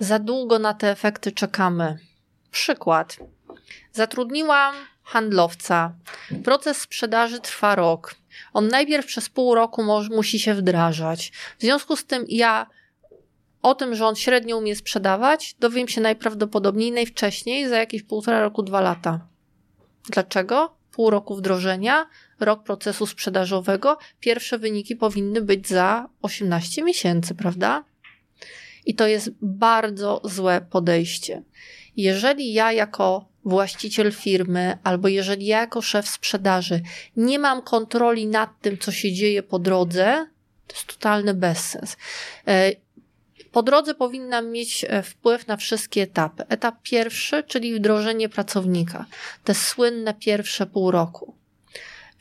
za 0.00 0.18
długo 0.18 0.58
na 0.58 0.74
te 0.74 0.90
efekty 0.90 1.32
czekamy. 1.32 1.98
Przykład. 2.50 3.16
Zatrudniłam 3.92 4.74
handlowca. 5.02 5.94
Proces 6.44 6.80
sprzedaży 6.80 7.40
trwa 7.40 7.74
rok. 7.74 8.14
On 8.52 8.68
najpierw 8.68 9.06
przez 9.06 9.28
pół 9.28 9.54
roku 9.54 9.82
musi 10.10 10.38
się 10.38 10.54
wdrażać. 10.54 11.32
W 11.58 11.62
związku 11.62 11.96
z 11.96 12.06
tym 12.06 12.24
ja 12.28 12.66
o 13.62 13.74
tym, 13.74 13.94
że 13.94 14.06
on 14.06 14.16
średnio 14.16 14.56
umie 14.56 14.76
sprzedawać, 14.76 15.56
dowiem 15.60 15.88
się 15.88 16.00
najprawdopodobniej 16.00 16.92
najwcześniej 16.92 17.68
za 17.68 17.76
jakieś 17.76 18.02
półtora 18.02 18.40
roku, 18.40 18.62
dwa 18.62 18.80
lata. 18.80 19.20
Dlaczego? 20.10 20.76
Pół 20.92 21.10
roku 21.10 21.36
wdrożenia, 21.36 22.06
rok 22.40 22.62
procesu 22.62 23.06
sprzedażowego, 23.06 23.98
pierwsze 24.20 24.58
wyniki 24.58 24.96
powinny 24.96 25.40
być 25.40 25.68
za 25.68 26.08
18 26.22 26.82
miesięcy, 26.82 27.34
prawda? 27.34 27.84
I 28.86 28.94
to 28.94 29.06
jest 29.06 29.30
bardzo 29.42 30.20
złe 30.24 30.60
podejście. 30.70 31.42
Jeżeli 31.96 32.52
ja 32.52 32.72
jako 32.72 33.28
właściciel 33.44 34.12
firmy, 34.12 34.78
albo 34.84 35.08
jeżeli 35.08 35.46
ja 35.46 35.60
jako 35.60 35.82
szef 35.82 36.08
sprzedaży 36.08 36.80
nie 37.16 37.38
mam 37.38 37.62
kontroli 37.62 38.26
nad 38.26 38.60
tym, 38.60 38.78
co 38.78 38.92
się 38.92 39.12
dzieje 39.12 39.42
po 39.42 39.58
drodze, 39.58 40.26
to 40.66 40.74
jest 40.74 40.86
totalny 40.86 41.34
bezsens. 41.34 41.96
E, 42.48 42.72
po 43.52 43.62
drodze 43.62 43.94
powinnam 43.94 44.50
mieć 44.50 44.84
e, 44.88 45.02
wpływ 45.02 45.46
na 45.46 45.56
wszystkie 45.56 46.02
etapy. 46.02 46.44
Etap 46.48 46.82
pierwszy, 46.82 47.44
czyli 47.44 47.74
wdrożenie 47.74 48.28
pracownika. 48.28 49.06
Te 49.44 49.54
słynne 49.54 50.14
pierwsze 50.14 50.66
pół 50.66 50.90
roku. 50.90 51.34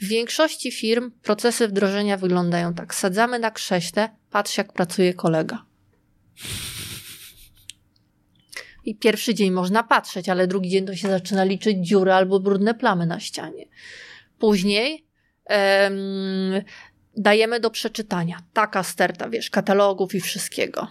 W 0.01 0.05
większości 0.05 0.71
firm 0.71 1.12
procesy 1.21 1.67
wdrożenia 1.67 2.17
wyglądają 2.17 2.73
tak. 2.73 2.95
Sadzamy 2.95 3.39
na 3.39 3.51
krześle, 3.51 4.10
patrz 4.29 4.58
jak 4.58 4.73
pracuje 4.73 5.13
kolega. 5.13 5.65
I 8.86 8.95
pierwszy 8.95 9.34
dzień 9.34 9.51
można 9.51 9.84
patrzeć, 9.84 10.29
ale 10.29 10.47
drugi 10.47 10.69
dzień 10.69 10.86
to 10.86 10.95
się 10.95 11.08
zaczyna 11.08 11.43
liczyć 11.43 11.88
dziury 11.88 12.13
albo 12.13 12.39
brudne 12.39 12.73
plamy 12.73 13.05
na 13.05 13.19
ścianie. 13.19 13.65
Później 14.39 15.05
um, 15.49 16.63
dajemy 17.17 17.60
do 17.60 17.69
przeczytania. 17.69 18.39
Taka 18.53 18.84
sterta, 18.84 19.29
wiesz, 19.29 19.49
katalogów 19.49 20.15
i 20.15 20.21
wszystkiego. 20.21 20.88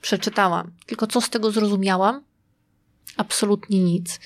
Przeczytałam. 0.00 0.72
Tylko 0.86 1.06
co 1.06 1.20
z 1.20 1.30
tego 1.30 1.50
zrozumiałam? 1.50 2.24
Absolutnie 3.16 3.84
nic. 3.84 4.20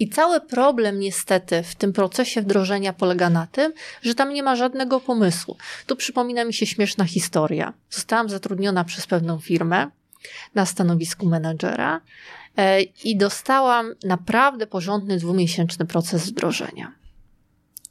I 0.00 0.08
cały 0.08 0.40
problem 0.40 1.00
niestety 1.00 1.62
w 1.62 1.74
tym 1.74 1.92
procesie 1.92 2.42
wdrożenia 2.42 2.92
polega 2.92 3.30
na 3.30 3.46
tym, 3.46 3.72
że 4.02 4.14
tam 4.14 4.32
nie 4.32 4.42
ma 4.42 4.56
żadnego 4.56 5.00
pomysłu. 5.00 5.56
Tu 5.86 5.96
przypomina 5.96 6.44
mi 6.44 6.54
się 6.54 6.66
śmieszna 6.66 7.04
historia. 7.04 7.72
Zostałam 7.90 8.28
zatrudniona 8.28 8.84
przez 8.84 9.06
pewną 9.06 9.38
firmę 9.38 9.90
na 10.54 10.66
stanowisku 10.66 11.26
menedżera 11.26 12.00
e, 12.56 12.82
i 12.82 13.16
dostałam 13.16 13.94
naprawdę 14.04 14.66
porządny 14.66 15.16
dwumiesięczny 15.16 15.86
proces 15.86 16.26
wdrożenia. 16.26 16.92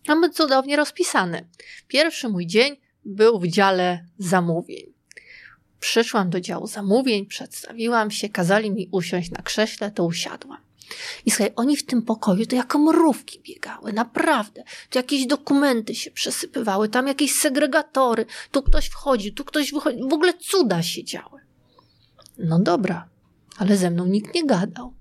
Mamy 0.08 0.30
cudownie 0.30 0.76
rozpisany. 0.76 1.46
Pierwszy 1.88 2.30
mój 2.30 2.48
dzień 2.48 2.76
był 3.06 3.40
w 3.40 3.48
dziale 3.48 4.06
zamówień. 4.18 4.94
Przyszłam 5.80 6.30
do 6.30 6.42
działu 6.42 6.68
zamówień, 6.68 7.26
przedstawiłam 7.26 8.12
się, 8.12 8.30
kazali 8.30 8.72
mi 8.72 8.90
usiąść 8.92 9.32
na 9.32 9.42
krześle, 9.42 9.92
to 9.92 10.06
usiadłam. 10.06 10.58
I 11.26 11.32
słuchaj, 11.32 11.54
oni 11.56 11.78
w 11.78 11.86
tym 11.86 12.02
pokoju 12.02 12.46
to 12.46 12.56
jako 12.56 12.80
mrówki 12.80 13.40
biegały, 13.40 13.94
naprawdę. 13.94 14.64
Tu 14.90 15.00
jakieś 15.00 15.28
dokumenty 15.28 15.96
się 15.96 16.12
przesypywały, 16.12 16.90
tam 16.90 17.08
jakieś 17.08 17.36
segregatory, 17.36 18.26
tu 18.52 18.64
ktoś 18.64 18.88
wchodzi, 18.88 19.34
tu 19.34 19.46
ktoś 19.46 19.74
wychodzi. 19.74 20.00
W 20.10 20.14
ogóle 20.14 20.34
cuda 20.34 20.84
się 20.84 21.04
działy. 21.04 21.42
No 22.38 22.60
dobra, 22.60 23.10
ale 23.58 23.78
ze 23.78 23.92
mną 23.92 24.06
nikt 24.06 24.36
nie 24.36 24.46
gadał. 24.46 24.94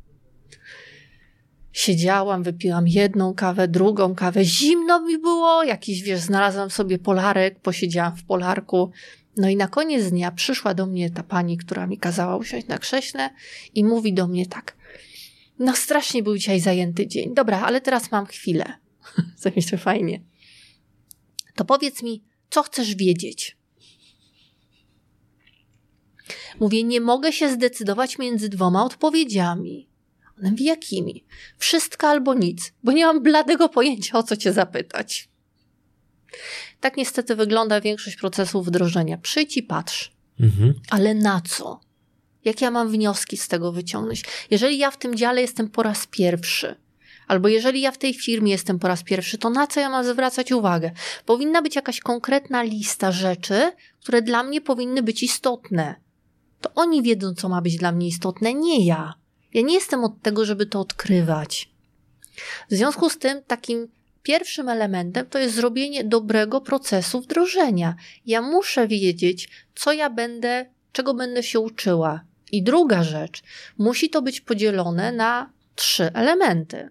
Siedziałam, 1.73 2.43
wypiłam 2.43 2.89
jedną 2.89 3.35
kawę, 3.35 3.69
drugą 3.69 4.15
kawę. 4.15 4.45
Zimno 4.45 5.01
mi 5.01 5.19
było, 5.19 5.65
jakiś, 5.65 6.03
wiesz, 6.03 6.21
znalazłam 6.21 6.71
sobie 6.71 6.99
polarek, 6.99 7.61
posiedziałam 7.61 8.17
w 8.17 8.25
polarku. 8.25 8.91
No 9.37 9.49
i 9.49 9.57
na 9.57 9.69
koniec 9.69 10.11
dnia 10.11 10.31
przyszła 10.31 10.75
do 10.75 10.87
mnie 10.87 11.11
ta 11.11 11.23
pani, 11.23 11.57
która 11.57 11.87
mi 11.87 11.99
kazała 11.99 12.37
usiąść 12.37 12.67
na 12.67 12.79
krześle 12.79 13.31
i 13.75 13.85
mówi 13.85 14.15
do 14.15 14.27
mnie 14.27 14.47
tak– 14.47 14.77
no 15.59 15.77
strasznie 15.77 16.23
był 16.23 16.37
dzisiaj 16.37 16.61
zajęty 16.61 17.07
dzień. 17.07 17.35
Dobra, 17.35 17.61
ale 17.61 17.81
teraz 17.81 18.11
mam 18.11 18.27
chwilę. 18.27 18.73
Myślę 19.57 19.79
fajnie. 19.79 20.21
To 21.55 21.65
powiedz 21.65 22.03
mi, 22.03 22.25
co 22.51 22.63
chcesz 22.63 22.95
wiedzieć? 22.95 23.57
Mówię, 26.61 26.85
nie 26.85 27.01
mogę 27.01 27.33
się 27.33 27.53
zdecydować 27.53 28.19
między 28.19 28.49
dwoma 28.49 28.85
odpowiedziami. 28.85 29.89
Ona 30.39 30.51
mówi, 30.51 30.65
jakimi? 30.65 31.25
Wszystko 31.59 32.09
albo 32.09 32.35
nic, 32.35 32.73
bo 32.83 32.93
nie 32.93 33.07
mam 33.07 33.23
bladego 33.23 33.69
pojęcia, 33.69 34.19
o 34.19 34.23
co 34.23 34.37
cię 34.37 34.53
zapytać. 34.53 35.29
Tak 36.81 36.97
niestety 36.97 37.37
wygląda 37.37 37.81
większość 37.81 38.17
procesów 38.17 38.67
wdrożenia. 38.67 39.19
Przyjdź 39.19 39.57
i 39.57 39.63
patrz. 39.63 40.13
Mhm. 40.41 40.75
Ale 40.91 41.15
na 41.15 41.41
co? 41.41 41.81
Jak 42.45 42.61
ja 42.61 42.71
mam 42.71 42.89
wnioski 42.89 43.37
z 43.37 43.49
tego 43.49 43.73
wyciągnąć? 43.73 44.23
Jeżeli 44.51 44.79
ja 44.79 44.91
w 44.91 44.97
tym 44.97 45.15
dziale 45.15 45.41
jestem 45.41 45.69
po 45.69 45.83
raz 45.83 46.07
pierwszy, 46.07 46.77
albo 47.27 47.49
jeżeli 47.49 47.81
ja 47.81 47.91
w 47.91 47.99
tej 47.99 48.15
firmie 48.15 48.53
jestem 48.53 48.79
po 48.79 48.89
raz 48.89 49.03
pierwszy, 49.03 49.39
to 49.39 49.51
na 49.51 49.67
co 49.67 49.81
ja 49.81 49.91
mam 49.91 50.05
zwracać 50.05 50.53
uwagę? 50.53 50.91
Powinna 51.27 51.63
być 51.63 51.77
jakaś 51.77 52.01
konkretna 52.01 52.63
lista 52.63 53.13
rzeczy, 53.13 53.73
które 54.01 54.23
dla 54.23 54.43
mnie 54.43 54.61
powinny 54.61 55.03
być 55.03 55.23
istotne. 55.23 55.95
To 56.61 56.71
oni 56.75 57.03
wiedzą, 57.03 57.35
co 57.35 57.49
ma 57.49 57.63
być 57.63 57.77
dla 57.77 57.93
mnie 57.93 58.09
istotne, 58.09 58.55
nie 58.55 58.87
ja. 58.87 59.15
Ja 59.55 59.63
nie 59.63 59.75
jestem 59.75 60.05
od 60.05 60.23
tego, 60.23 60.45
żeby 60.45 60.67
to 60.67 60.81
odkrywać. 60.81 61.71
W 62.71 62.75
związku 62.75 63.11
z 63.11 63.19
tym, 63.19 63.43
takim 63.43 63.89
pierwszym 64.23 64.69
elementem 64.69 65.27
to 65.27 65.39
jest 65.39 65.55
zrobienie 65.55 66.05
dobrego 66.05 66.61
procesu 66.61 67.21
wdrożenia. 67.21 67.95
Ja 68.27 68.43
muszę 68.43 68.89
wiedzieć, 68.89 69.49
co 69.75 69.93
ja 69.93 70.11
będę, 70.11 70.67
czego 70.93 71.15
będę 71.15 71.43
się 71.43 71.61
uczyła, 71.61 72.21
i 72.53 72.63
druga 72.63 73.03
rzecz, 73.03 73.43
musi 73.79 74.11
to 74.11 74.23
być 74.23 74.41
podzielone 74.41 75.13
na 75.13 75.51
trzy 75.75 76.11
elementy. 76.15 76.89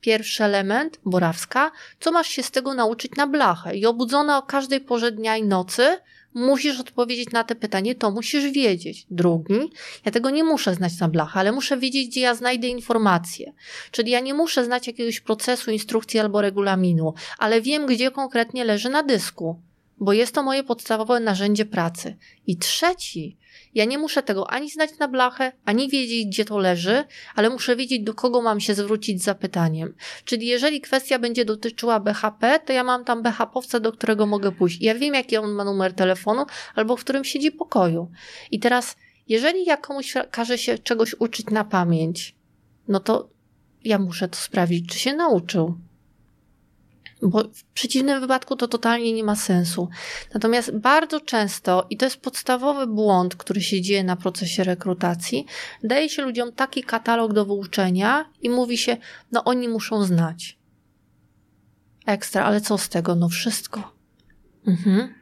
Pierwszy 0.00 0.44
element, 0.44 1.00
Borawska, 1.04 1.72
co 2.00 2.12
masz 2.12 2.28
się 2.28 2.42
z 2.42 2.50
tego 2.50 2.74
nauczyć 2.74 3.12
na 3.16 3.26
blachę 3.26 3.76
i 3.76 3.86
obudzona 3.86 4.38
o 4.38 4.42
każdej 4.42 4.80
porze 4.80 5.12
dnia 5.12 5.36
i 5.36 5.42
nocy, 5.42 5.96
musisz 6.34 6.80
odpowiedzieć 6.80 7.30
na 7.30 7.44
te 7.44 7.54
pytanie, 7.54 7.94
to 7.94 8.10
musisz 8.10 8.50
wiedzieć. 8.50 9.06
Drugi, 9.10 9.70
ja 10.04 10.12
tego 10.12 10.30
nie 10.30 10.44
muszę 10.44 10.74
znać 10.74 10.98
na 10.98 11.08
blachę, 11.08 11.40
ale 11.40 11.52
muszę 11.52 11.78
wiedzieć, 11.78 12.08
gdzie 12.08 12.20
ja 12.20 12.34
znajdę 12.34 12.68
informacje. 12.68 13.52
Czyli 13.90 14.10
ja 14.10 14.20
nie 14.20 14.34
muszę 14.34 14.64
znać 14.64 14.86
jakiegoś 14.86 15.20
procesu, 15.20 15.70
instrukcji 15.70 16.20
albo 16.20 16.40
regulaminu, 16.40 17.14
ale 17.38 17.60
wiem, 17.60 17.86
gdzie 17.86 18.10
konkretnie 18.10 18.64
leży 18.64 18.88
na 18.88 19.02
dysku, 19.02 19.60
bo 19.98 20.12
jest 20.12 20.34
to 20.34 20.42
moje 20.42 20.64
podstawowe 20.64 21.20
narzędzie 21.20 21.64
pracy. 21.64 22.16
I 22.46 22.56
trzeci, 22.56 23.36
Ja 23.74 23.84
nie 23.84 23.98
muszę 23.98 24.22
tego 24.22 24.50
ani 24.50 24.70
znać 24.70 24.98
na 24.98 25.08
blachę, 25.08 25.52
ani 25.64 25.88
wiedzieć, 25.88 26.26
gdzie 26.26 26.44
to 26.44 26.58
leży, 26.58 27.04
ale 27.34 27.50
muszę 27.50 27.76
wiedzieć, 27.76 28.02
do 28.02 28.14
kogo 28.14 28.42
mam 28.42 28.60
się 28.60 28.74
zwrócić 28.74 29.22
z 29.22 29.24
zapytaniem. 29.24 29.94
Czyli 30.24 30.46
jeżeli 30.46 30.80
kwestia 30.80 31.18
będzie 31.18 31.44
dotyczyła 31.44 32.00
BHP, 32.00 32.60
to 32.66 32.72
ja 32.72 32.84
mam 32.84 33.04
tam 33.04 33.22
BHP-owca, 33.22 33.80
do 33.80 33.92
którego 33.92 34.26
mogę 34.26 34.52
pójść. 34.52 34.80
Ja 34.80 34.94
wiem, 34.94 35.14
jaki 35.14 35.36
on 35.36 35.50
ma 35.50 35.64
numer 35.64 35.92
telefonu, 35.92 36.44
albo 36.74 36.96
w 36.96 37.00
którym 37.00 37.24
siedzi 37.24 37.52
pokoju. 37.52 38.10
I 38.50 38.60
teraz, 38.60 38.96
jeżeli 39.28 39.64
ja 39.64 39.76
komuś 39.76 40.14
każe 40.30 40.58
się 40.58 40.78
czegoś 40.78 41.14
uczyć 41.18 41.46
na 41.46 41.64
pamięć, 41.64 42.34
no 42.88 43.00
to 43.00 43.28
ja 43.84 43.98
muszę 43.98 44.28
to 44.28 44.36
sprawdzić, 44.36 44.88
czy 44.88 44.98
się 44.98 45.14
nauczył 45.14 45.78
bo 47.22 47.44
w 47.54 47.64
przeciwnym 47.64 48.20
wypadku 48.20 48.56
to 48.56 48.68
totalnie 48.68 49.12
nie 49.12 49.24
ma 49.24 49.36
sensu. 49.36 49.88
Natomiast 50.34 50.76
bardzo 50.76 51.20
często, 51.20 51.86
i 51.90 51.96
to 51.96 52.06
jest 52.06 52.16
podstawowy 52.16 52.86
błąd, 52.86 53.36
który 53.36 53.60
się 53.60 53.80
dzieje 53.80 54.04
na 54.04 54.16
procesie 54.16 54.64
rekrutacji, 54.64 55.46
daje 55.84 56.08
się 56.08 56.22
ludziom 56.22 56.52
taki 56.52 56.82
katalog 56.82 57.32
do 57.32 57.44
wyuczenia 57.44 58.30
i 58.42 58.50
mówi 58.50 58.78
się, 58.78 58.96
no 59.32 59.44
oni 59.44 59.68
muszą 59.68 60.04
znać. 60.04 60.58
Ekstra, 62.06 62.44
ale 62.44 62.60
co 62.60 62.78
z 62.78 62.88
tego? 62.88 63.14
No 63.14 63.28
wszystko. 63.28 63.92
Mhm. 64.66 65.14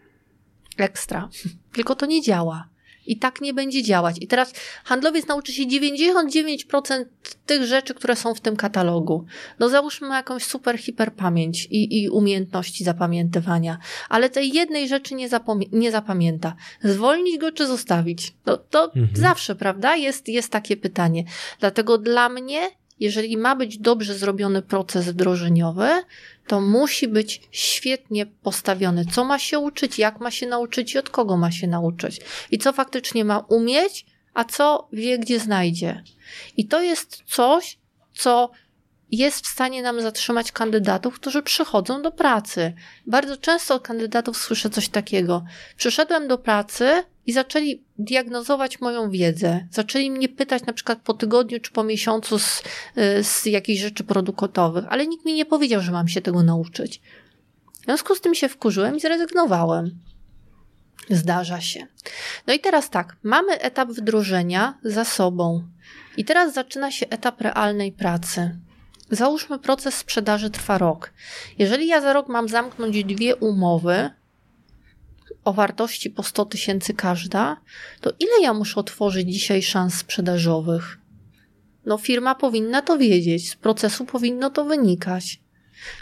Ekstra. 0.76 1.28
Tylko 1.74 1.94
to 1.94 2.06
nie 2.06 2.22
działa. 2.22 2.71
I 3.06 3.16
tak 3.16 3.40
nie 3.40 3.54
będzie 3.54 3.82
działać. 3.82 4.16
I 4.20 4.26
teraz 4.26 4.52
handlowiec 4.84 5.26
nauczy 5.26 5.52
się 5.52 5.62
99% 5.62 7.04
tych 7.46 7.64
rzeczy, 7.64 7.94
które 7.94 8.16
są 8.16 8.34
w 8.34 8.40
tym 8.40 8.56
katalogu. 8.56 9.24
No 9.58 9.68
załóżmy 9.68 10.08
jakąś 10.08 10.44
super 10.44 10.78
hiperpamięć 10.78 11.68
i, 11.70 12.02
i 12.02 12.08
umiejętności 12.08 12.84
zapamiętywania, 12.84 13.78
ale 14.08 14.30
tej 14.30 14.52
jednej 14.52 14.88
rzeczy 14.88 15.14
nie, 15.14 15.28
nie 15.72 15.90
zapamięta. 15.90 16.54
Zwolnić 16.82 17.38
go 17.38 17.52
czy 17.52 17.66
zostawić? 17.66 18.32
No 18.46 18.56
to 18.56 18.84
mhm. 18.84 19.08
zawsze, 19.14 19.54
prawda? 19.54 19.96
Jest, 19.96 20.28
jest 20.28 20.52
takie 20.52 20.76
pytanie. 20.76 21.24
Dlatego 21.60 21.98
dla 21.98 22.28
mnie 22.28 22.70
jeżeli 23.00 23.36
ma 23.36 23.56
być 23.56 23.78
dobrze 23.78 24.14
zrobiony 24.14 24.62
proces 24.62 25.08
wdrożeniowy, 25.08 25.88
to 26.52 26.60
musi 26.60 27.08
być 27.08 27.40
świetnie 27.50 28.26
postawiony. 28.26 29.04
Co 29.12 29.24
ma 29.24 29.38
się 29.38 29.58
uczyć, 29.58 29.98
jak 29.98 30.20
ma 30.20 30.30
się 30.30 30.46
nauczyć 30.46 30.94
i 30.94 30.98
od 30.98 31.10
kogo 31.10 31.36
ma 31.36 31.50
się 31.50 31.66
nauczyć. 31.66 32.20
I 32.50 32.58
co 32.58 32.72
faktycznie 32.72 33.24
ma 33.24 33.38
umieć, 33.38 34.06
a 34.34 34.44
co 34.44 34.88
wie, 34.92 35.18
gdzie 35.18 35.40
znajdzie. 35.40 36.02
I 36.56 36.66
to 36.66 36.82
jest 36.82 37.22
coś, 37.26 37.78
co 38.14 38.50
jest 39.12 39.46
w 39.46 39.48
stanie 39.48 39.82
nam 39.82 40.00
zatrzymać 40.00 40.52
kandydatów, 40.52 41.14
którzy 41.14 41.42
przychodzą 41.42 42.02
do 42.02 42.12
pracy. 42.12 42.72
Bardzo 43.06 43.36
często 43.36 43.74
od 43.74 43.82
kandydatów 43.82 44.36
słyszę 44.36 44.70
coś 44.70 44.88
takiego. 44.88 45.44
Przyszedłem 45.76 46.28
do 46.28 46.38
pracy 46.38 47.04
i 47.26 47.32
zaczęli 47.32 47.82
diagnozować 47.98 48.80
moją 48.80 49.10
wiedzę. 49.10 49.66
Zaczęli 49.70 50.10
mnie 50.10 50.28
pytać 50.28 50.66
na 50.66 50.72
przykład 50.72 50.98
po 50.98 51.14
tygodniu 51.14 51.60
czy 51.60 51.70
po 51.70 51.84
miesiącu 51.84 52.38
z, 52.38 52.62
y, 52.98 53.24
z 53.24 53.46
jakichś 53.46 53.80
rzeczy 53.80 54.04
produktowych, 54.04 54.84
ale 54.88 55.06
nikt 55.06 55.24
mi 55.24 55.34
nie 55.34 55.46
powiedział, 55.46 55.80
że 55.80 55.92
mam 55.92 56.08
się 56.08 56.20
tego 56.20 56.42
nauczyć. 56.42 57.00
W 57.80 57.84
związku 57.84 58.14
z 58.14 58.20
tym 58.20 58.34
się 58.34 58.48
wkurzyłem 58.48 58.96
i 58.96 59.00
zrezygnowałem. 59.00 59.98
Zdarza 61.10 61.60
się. 61.60 61.86
No 62.46 62.54
i 62.54 62.60
teraz 62.60 62.90
tak, 62.90 63.16
mamy 63.22 63.60
etap 63.60 63.88
wdrożenia 63.88 64.78
za 64.82 65.04
sobą. 65.04 65.62
I 66.16 66.24
teraz 66.24 66.54
zaczyna 66.54 66.90
się 66.90 67.08
etap 67.08 67.40
realnej 67.40 67.92
pracy. 67.92 68.56
Załóżmy, 69.12 69.58
proces 69.58 69.94
sprzedaży 69.94 70.50
trwa 70.50 70.78
rok. 70.78 71.12
Jeżeli 71.58 71.86
ja 71.86 72.00
za 72.00 72.12
rok 72.12 72.28
mam 72.28 72.48
zamknąć 72.48 73.04
dwie 73.04 73.36
umowy 73.36 74.10
o 75.44 75.52
wartości 75.52 76.10
po 76.10 76.22
100 76.22 76.44
tysięcy 76.44 76.94
każda, 76.94 77.56
to 78.00 78.10
ile 78.20 78.42
ja 78.42 78.54
muszę 78.54 78.80
otworzyć 78.80 79.32
dzisiaj 79.32 79.62
szans 79.62 79.94
sprzedażowych? 79.94 80.98
No, 81.86 81.98
firma 81.98 82.34
powinna 82.34 82.82
to 82.82 82.98
wiedzieć, 82.98 83.50
z 83.50 83.56
procesu 83.56 84.04
powinno 84.04 84.50
to 84.50 84.64
wynikać. 84.64 85.40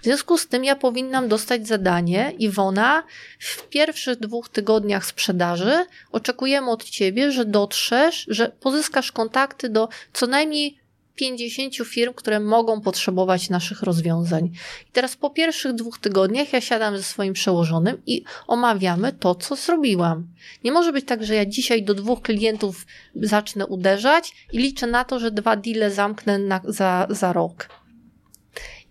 W 0.01 0.05
związku 0.05 0.39
z 0.39 0.49
tym 0.49 0.65
ja 0.65 0.77
powinnam 0.77 1.29
dostać 1.29 1.69
zadanie, 1.69 2.33
Iwona, 2.39 3.03
w 3.39 3.69
pierwszych 3.69 4.19
dwóch 4.19 4.49
tygodniach 4.49 5.07
sprzedaży 5.07 5.87
oczekujemy 6.13 6.71
od 6.71 6.85
ciebie, 6.85 7.33
że 7.33 7.45
dotrzesz, 7.45 8.27
że 8.29 8.49
pozyskasz 8.61 9.13
kontakty 9.13 9.69
do 9.69 9.89
co 10.13 10.27
najmniej 10.27 10.80
50 11.15 11.75
firm, 11.89 12.15
które 12.15 12.41
mogą 12.41 12.81
potrzebować 12.81 13.51
naszych 13.51 13.83
rozwiązań. 13.83 14.45
I 14.89 14.93
teraz 14.93 15.17
po 15.17 15.31
pierwszych 15.31 15.73
dwóch 15.73 15.99
tygodniach 15.99 16.53
ja 16.53 16.61
siadam 16.61 16.97
ze 16.97 17.03
swoim 17.03 17.33
przełożonym 17.33 18.03
i 18.07 18.25
omawiamy 18.47 19.13
to, 19.13 19.35
co 19.35 19.57
zrobiłam. 19.57 20.27
Nie 20.65 20.73
może 20.73 20.93
być 20.93 21.05
tak, 21.05 21.25
że 21.25 21.35
ja 21.35 21.47
dzisiaj 21.47 21.83
do 21.83 21.95
dwóch 21.95 22.23
klientów 22.23 22.87
zacznę 23.15 23.67
uderzać 23.67 24.33
i 24.53 24.59
liczę 24.59 24.87
na 24.87 25.05
to, 25.05 25.19
że 25.19 25.31
dwa 25.31 25.57
deale 25.57 25.91
zamknę 25.91 26.39
na, 26.39 26.61
za, 26.65 27.07
za 27.11 27.33
rok. 27.33 27.69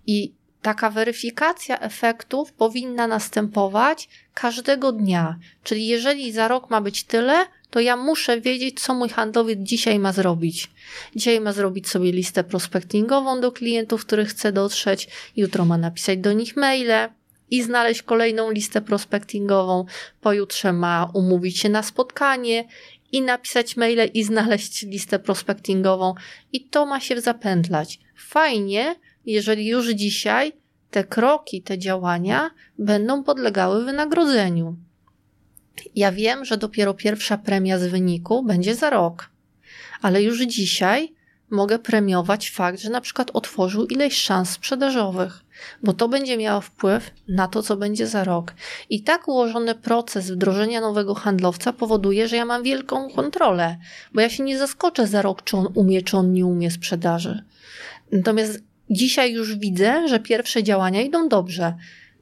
I 0.08 0.39
taka 0.62 0.89
weryfikacja 0.89 1.79
efektów 1.79 2.53
powinna 2.53 3.08
następować 3.08 4.10
każdego 4.34 4.91
dnia. 4.91 5.39
Czyli 5.63 5.88
jeżeli 5.88 6.32
za 6.32 6.47
rok 6.47 6.69
ma 6.69 6.82
być 6.82 7.03
tyle, 7.03 7.45
to 7.69 7.79
ja 7.79 7.95
muszę 7.97 8.41
wiedzieć, 8.41 8.82
co 8.82 8.93
mój 8.93 9.10
handlowiec 9.10 9.60
dzisiaj 9.60 9.99
ma 9.99 10.13
zrobić. 10.13 10.71
Dzisiaj 11.15 11.41
ma 11.41 11.53
zrobić 11.53 11.89
sobie 11.89 12.12
listę 12.12 12.43
prospectingową 12.43 13.41
do 13.41 13.51
klientów, 13.51 14.05
których 14.05 14.29
chce 14.29 14.51
dotrzeć, 14.51 15.08
jutro 15.36 15.65
ma 15.65 15.77
napisać 15.77 16.19
do 16.19 16.34
nich 16.34 16.58
maile 16.58 17.10
i 17.51 17.63
znaleźć 17.63 18.01
kolejną 18.01 18.51
listę 18.51 18.82
prospectingową, 18.82 19.86
pojutrze 20.21 20.73
ma 20.73 21.12
umówić 21.13 21.60
się 21.60 21.69
na 21.69 21.84
spotkanie 21.84 22.67
i 23.12 23.21
napisać 23.21 23.77
maile 23.77 24.10
i 24.13 24.23
znaleźć 24.23 24.82
listę 24.84 25.19
prospectingową 25.19 26.13
i 26.53 26.65
to 26.65 26.86
ma 26.86 26.99
się 26.99 27.21
zapętlać. 27.21 27.99
Fajnie, 28.15 28.95
jeżeli 29.25 29.67
już 29.67 29.89
dzisiaj 29.89 30.53
te 30.91 31.03
kroki, 31.03 31.62
te 31.62 31.77
działania 31.77 32.51
będą 32.79 33.23
podlegały 33.23 33.86
wynagrodzeniu. 33.86 34.88
Ja 35.96 36.12
wiem, 36.12 36.46
że 36.46 36.58
dopiero 36.58 36.94
pierwsza 36.94 37.38
premia 37.38 37.80
z 37.80 37.88
wyniku 37.88 38.44
będzie 38.44 38.76
za 38.76 38.89
rok, 38.89 39.30
ale 40.02 40.24
już 40.24 40.42
dzisiaj 40.42 41.13
mogę 41.50 41.80
premiować 41.80 42.50
fakt, 42.52 42.80
że 42.80 42.89
na 42.89 43.02
przykład 43.02 43.32
otworzył 43.34 43.86
ileś 43.86 44.22
szans 44.22 44.50
sprzedażowych, 44.50 45.46
bo 45.84 45.94
to 45.94 46.08
będzie 46.08 46.38
miało 46.38 46.62
wpływ 46.62 47.12
na 47.28 47.48
to, 47.48 47.63
co 47.63 47.78
będzie 47.78 48.08
za 48.08 48.24
rok. 48.24 48.54
I 48.89 49.04
tak 49.04 49.28
ułożony 49.28 49.76
proces 49.76 50.32
wdrożenia 50.32 50.82
nowego 50.82 51.15
handlowca 51.15 51.74
powoduje, 51.74 52.28
że 52.28 52.36
ja 52.36 52.46
mam 52.46 52.63
wielką 52.63 53.10
kontrolę, 53.10 53.78
bo 54.13 54.22
ja 54.22 54.30
się 54.30 54.44
nie 54.44 54.58
zaskoczę 54.58 55.08
za 55.08 55.22
rok, 55.22 55.44
czy 55.44 55.58
on 55.58 55.68
umie, 55.74 56.02
czy 56.02 56.18
on 56.18 56.34
nie 56.34 56.46
umie 56.46 56.72
sprzedaży. 56.72 57.44
Natomiast 58.12 58.63
dzisiaj 58.89 59.34
już 59.34 59.56
widzę, 59.56 60.08
że 60.08 60.20
pierwsze 60.20 60.63
działania 60.63 61.02
idą 61.02 61.30
dobrze 61.30 61.74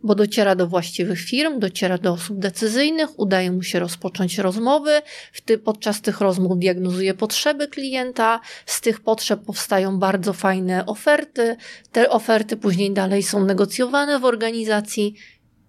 bo 0.03 0.15
dociera 0.15 0.55
do 0.55 0.67
właściwych 0.67 1.19
firm, 1.19 1.59
dociera 1.59 1.97
do 1.97 2.13
osób 2.13 2.39
decyzyjnych, 2.39 3.19
udaje 3.19 3.51
mu 3.51 3.63
się 3.63 3.79
rozpocząć 3.79 4.37
rozmowy, 4.37 5.01
ty, 5.45 5.57
podczas 5.57 6.01
tych 6.01 6.21
rozmów 6.21 6.59
diagnozuje 6.59 7.13
potrzeby 7.13 7.67
klienta, 7.67 8.39
z 8.65 8.81
tych 8.81 8.99
potrzeb 8.99 9.41
powstają 9.45 9.99
bardzo 9.99 10.33
fajne 10.33 10.85
oferty, 10.85 11.55
te 11.91 12.09
oferty 12.09 12.57
później 12.57 12.91
dalej 12.91 13.23
są 13.23 13.45
negocjowane 13.45 14.19
w 14.19 14.25
organizacji 14.25 15.15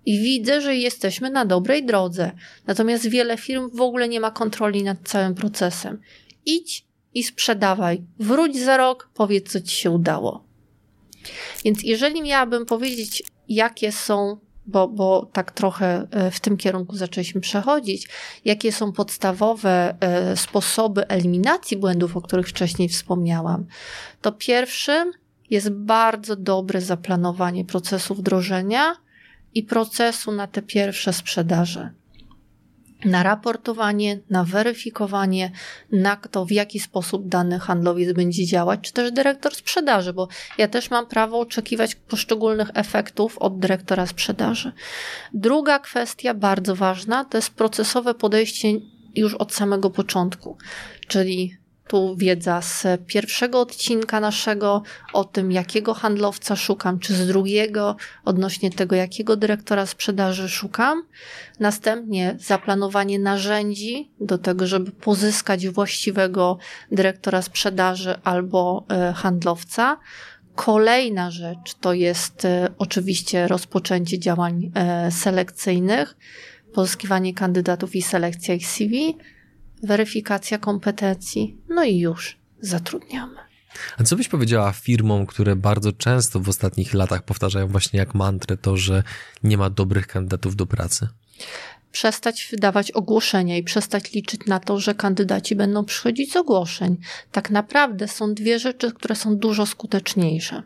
i 0.07 0.19
widzę, 0.19 0.61
że 0.61 0.77
jesteśmy 0.77 1.31
na 1.31 1.45
dobrej 1.45 1.87
drodze. 1.87 2.31
Natomiast 2.67 3.09
wiele 3.09 3.37
firm 3.37 3.71
w 3.75 3.81
ogóle 3.81 4.09
nie 4.09 4.21
ma 4.21 4.31
kontroli 4.31 4.83
nad 4.83 4.99
całym 5.05 5.35
procesem. 5.35 6.01
Idź 6.47 6.85
i 7.15 7.23
sprzedawaj. 7.23 8.03
Wróć 8.19 8.59
za 8.59 8.77
rok, 8.77 9.11
powiedz, 9.15 9.53
co 9.53 9.61
ci 9.61 9.75
się 9.77 9.91
udało. 9.91 10.45
Więc 11.65 11.83
jeżeli 11.83 12.23
miałabym 12.23 12.67
powiedzieć 12.67 13.23
jakie 13.49 13.93
są, 13.93 14.39
bo, 14.67 14.89
bo 14.89 15.31
tak 15.33 15.53
trochę 15.53 16.07
e, 16.11 16.31
w 16.31 16.41
tym 16.41 16.57
kierunku 16.57 16.97
zaczęliśmy 16.97 17.41
przechodzić, 17.41 18.09
jakie 18.45 18.73
są 18.73 18.93
podstawowe 18.93 19.95
e, 20.01 20.37
sposoby 20.37 21.09
eliminacji 21.09 21.77
błędów, 21.77 22.17
o 22.17 22.21
których 22.21 22.49
wcześniej 22.49 22.89
wspomniałam, 22.89 23.67
to 24.21 24.33
pierwszym 24.33 25.13
jest 25.51 25.71
bardzo 25.71 26.37
dobre 26.37 26.81
zaplanowanie 26.81 27.65
procesu 27.65 28.15
wdrożenia 28.15 28.97
i 29.55 29.63
procesu 29.63 30.33
na 30.33 30.47
te 30.47 30.63
pierwsze 30.63 31.13
sprzedaże 31.13 31.98
na 33.05 33.23
raportowanie, 33.23 34.19
na 34.31 34.45
weryfikowanie, 34.45 35.51
na 35.93 36.17
to, 36.17 36.45
w 36.45 36.51
jaki 36.51 36.81
sposób 36.81 37.29
dany 37.29 37.59
handlowiec 37.59 38.13
będzie 38.13 38.47
działać, 38.47 38.81
czy 38.81 38.93
też 38.93 39.13
dyrektor 39.13 39.55
sprzedaży, 39.55 40.13
bo 40.13 40.29
ja 40.59 40.69
też 40.69 40.91
mam 40.91 41.07
prawo 41.07 41.41
oczekiwać 41.41 41.95
poszczególnych 41.95 42.71
efektów 42.75 43.39
od 43.39 43.59
dyrektora 43.59 44.07
sprzedaży. 44.07 44.73
Druga 45.35 45.79
kwestia, 45.79 46.35
bardzo 46.35 46.77
ważna, 46.77 47.25
to 47.25 47.39
jest 47.39 47.51
procesowe 47.51 48.15
podejście 48.15 48.69
już 49.15 49.35
od 49.35 49.55
samego 49.55 49.91
początku, 49.91 50.57
czyli 51.09 51.57
tu 51.89 52.17
wiedza 52.17 52.63
z 52.63 52.87
pierwszego 53.07 53.61
odcinka 53.61 54.21
naszego 54.21 54.83
o 55.13 55.25
tym, 55.25 55.53
jakiego 55.53 55.95
handlowca 55.95 56.57
szukam, 56.57 56.99
czy 56.99 57.15
z 57.15 57.27
drugiego 57.27 57.97
odnośnie 58.25 58.71
tego, 58.71 58.97
jakiego 58.97 59.37
dyrektora 59.37 59.87
sprzedaży 59.87 60.49
szukam. 60.49 61.03
Następnie 61.61 62.37
zaplanowanie 62.39 63.19
narzędzi 63.19 64.11
do 64.21 64.39
tego, 64.39 64.67
żeby 64.67 64.91
pozyskać 64.91 65.69
właściwego 65.69 66.59
dyrektora 66.93 67.43
sprzedaży 67.43 68.15
albo 68.25 68.87
e, 68.89 69.13
handlowca. 69.13 69.99
Kolejna 70.55 71.31
rzecz 71.31 71.75
to 71.81 71.93
jest 71.93 72.45
e, 72.45 72.69
oczywiście 72.79 73.49
rozpoczęcie 73.49 74.19
działań 74.19 74.71
e, 74.75 75.11
selekcyjnych, 75.11 76.17
pozyskiwanie 76.75 77.35
kandydatów 77.35 77.97
i 77.97 78.03
selekcja 78.03 78.55
ich 78.55 78.67
CV 78.67 79.17
weryfikacja 79.83 80.59
kompetencji, 80.59 81.57
no 81.69 81.85
i 81.85 81.99
już 81.99 82.37
zatrudniamy. 82.61 83.37
A 83.99 84.05
co 84.05 84.17
byś 84.17 84.29
powiedziała 84.29 84.73
firmom, 84.73 85.27
które 85.27 85.57
bardzo 85.57 85.93
często 85.93 86.41
w 86.41 86.49
ostatnich 86.49 86.95
latach 86.95 87.23
powtarzają 87.23 87.69
właśnie 87.69 87.99
jak 87.99 88.15
mantrę 88.15 88.57
to, 88.57 88.77
że 88.77 89.03
nie 89.43 89.59
ma 89.59 89.71
dobrych 89.71 90.07
kandydatów 90.07 90.57
do 90.57 90.67
pracy? 90.67 91.09
Przestać 91.93 92.49
wydawać 92.51 92.91
ogłoszenia 92.91 93.57
i 93.57 93.63
przestać 93.63 94.13
liczyć 94.13 94.41
na 94.47 94.61
to, 94.61 94.81
że 94.81 94.95
kandydaci 94.95 95.57
będą 95.57 95.85
przychodzić 95.85 96.33
z 96.33 96.37
ogłoszeń. 96.37 96.97
Tak 97.33 97.51
naprawdę 97.51 98.09
są 98.09 98.35
dwie 98.35 98.59
rzeczy, 98.59 98.93
które 98.93 99.17
są 99.17 99.37
dużo 99.37 99.67
skuteczniejsze. 99.67 100.63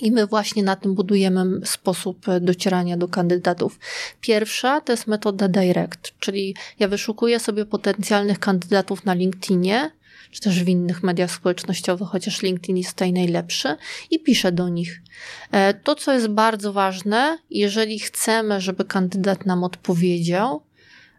I 0.00 0.12
my 0.12 0.26
właśnie 0.26 0.62
na 0.62 0.76
tym 0.76 0.94
budujemy 0.94 1.66
sposób 1.66 2.28
e, 2.28 2.40
docierania 2.40 2.96
do 2.96 3.08
kandydatów. 3.08 3.78
Pierwsza 4.20 4.80
to 4.80 4.92
jest 4.92 5.06
metoda 5.06 5.48
direct, 5.48 6.12
czyli 6.18 6.54
ja 6.78 6.88
wyszukuję 6.88 7.40
sobie 7.40 7.66
potencjalnych 7.66 8.38
kandydatów 8.38 9.04
na 9.04 9.14
LinkedInie, 9.14 9.90
czy 10.30 10.40
też 10.40 10.64
w 10.64 10.68
innych 10.68 11.02
mediach 11.02 11.30
społecznościowych, 11.30 12.08
chociaż 12.08 12.42
LinkedIn 12.42 12.76
jest 12.76 12.90
tutaj 12.90 13.12
najlepszy, 13.12 13.76
i 14.10 14.20
piszę 14.20 14.52
do 14.52 14.68
nich. 14.68 15.02
E, 15.50 15.74
to, 15.74 15.94
co 15.94 16.12
jest 16.12 16.28
bardzo 16.28 16.72
ważne, 16.72 17.38
jeżeli 17.50 17.98
chcemy, 17.98 18.60
żeby 18.60 18.84
kandydat 18.84 19.46
nam 19.46 19.64
odpowiedział, 19.64 20.62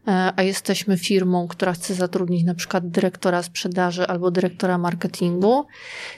a 0.06 0.44
jesteśmy 0.44 0.98
firmą, 0.98 1.48
która 1.48 1.74
chce 1.74 1.94
zatrudnić 1.94 2.44
na 2.44 2.56
przykład 2.56 2.90
dyrektora 2.90 3.44
sprzedaży 3.44 4.08
albo 4.08 4.32
dyrektora 4.32 4.78
marketingu, 4.78 5.66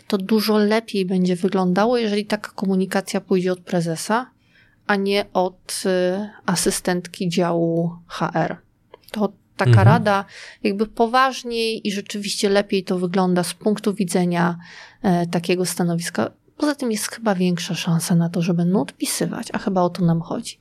to 0.08 0.17
dużo 0.17 0.58
lepiej 0.58 1.06
będzie 1.06 1.36
wyglądało, 1.36 1.98
jeżeli 1.98 2.26
taka 2.26 2.52
komunikacja 2.52 3.21
pójdzie 3.21 3.52
od 3.52 3.60
prezesa, 3.60 4.32
a 4.88 4.95
nie 4.95 5.26
od 5.34 5.84
e, 5.86 6.30
asystentki 6.45 7.30
działu 7.30 7.91
HR. 8.08 8.58
To 9.12 9.34
taka 9.58 9.69
mhm. 9.69 9.88
rada, 9.88 10.26
jakby 10.63 10.88
poważniej 10.88 11.88
i 11.88 11.91
rzeczywiście 11.91 12.50
lepiej 12.50 12.84
to 12.84 13.00
wygląda 13.00 13.43
z 13.43 13.54
punktu 13.54 13.93
widzenia 13.93 14.58
e, 15.02 15.28
takiego 15.28 15.65
stanowiska 15.65 16.32
Poza 16.58 16.76
tym 16.76 16.91
jest 16.91 17.12
chyba 17.12 17.36
większa 17.36 17.76
szansa 17.76 18.15
na 18.15 18.30
to, 18.30 18.41
że 18.41 18.54
będą 18.54 18.82
odpisywać, 18.82 19.48
a 19.54 19.58
chyba 19.58 19.82
o 19.82 19.89
to 19.89 20.06
nam 20.06 20.22
chodzi. 20.22 20.60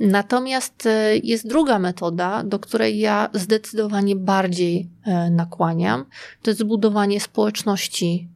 Natomiast 0.00 0.86
e, 0.86 1.16
jest 1.16 1.48
druga 1.48 1.78
metoda, 1.78 2.42
do 2.42 2.58
której 2.58 2.98
ja 2.98 3.28
zdecydowanie 3.34 4.16
bardziej 4.16 4.90
e, 5.04 5.30
nakłaniam. 5.30 6.04
To 6.42 6.50
jest 6.50 6.60
zbudowanie 6.60 7.20
społeczności 7.20 8.28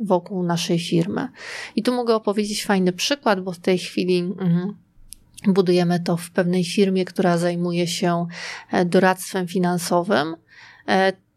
wokół 0.00 0.42
naszej 0.42 0.78
firmy. 0.78 1.28
I 1.76 1.82
tu 1.82 1.94
mogę 1.94 2.14
opowiedzieć 2.14 2.64
fajny 2.64 2.92
przykład, 2.92 3.40
bo 3.40 3.52
w 3.52 3.58
tej 3.58 3.78
chwili. 3.78 4.18
Mm, 4.18 4.76
budujemy 5.46 6.00
to 6.00 6.16
w 6.16 6.30
pewnej 6.30 6.64
firmie, 6.64 7.04
która 7.04 7.38
zajmuje 7.38 7.86
się 7.86 8.26
e, 8.70 8.84
doradztwem 8.84 9.48
finansowym 9.48 10.36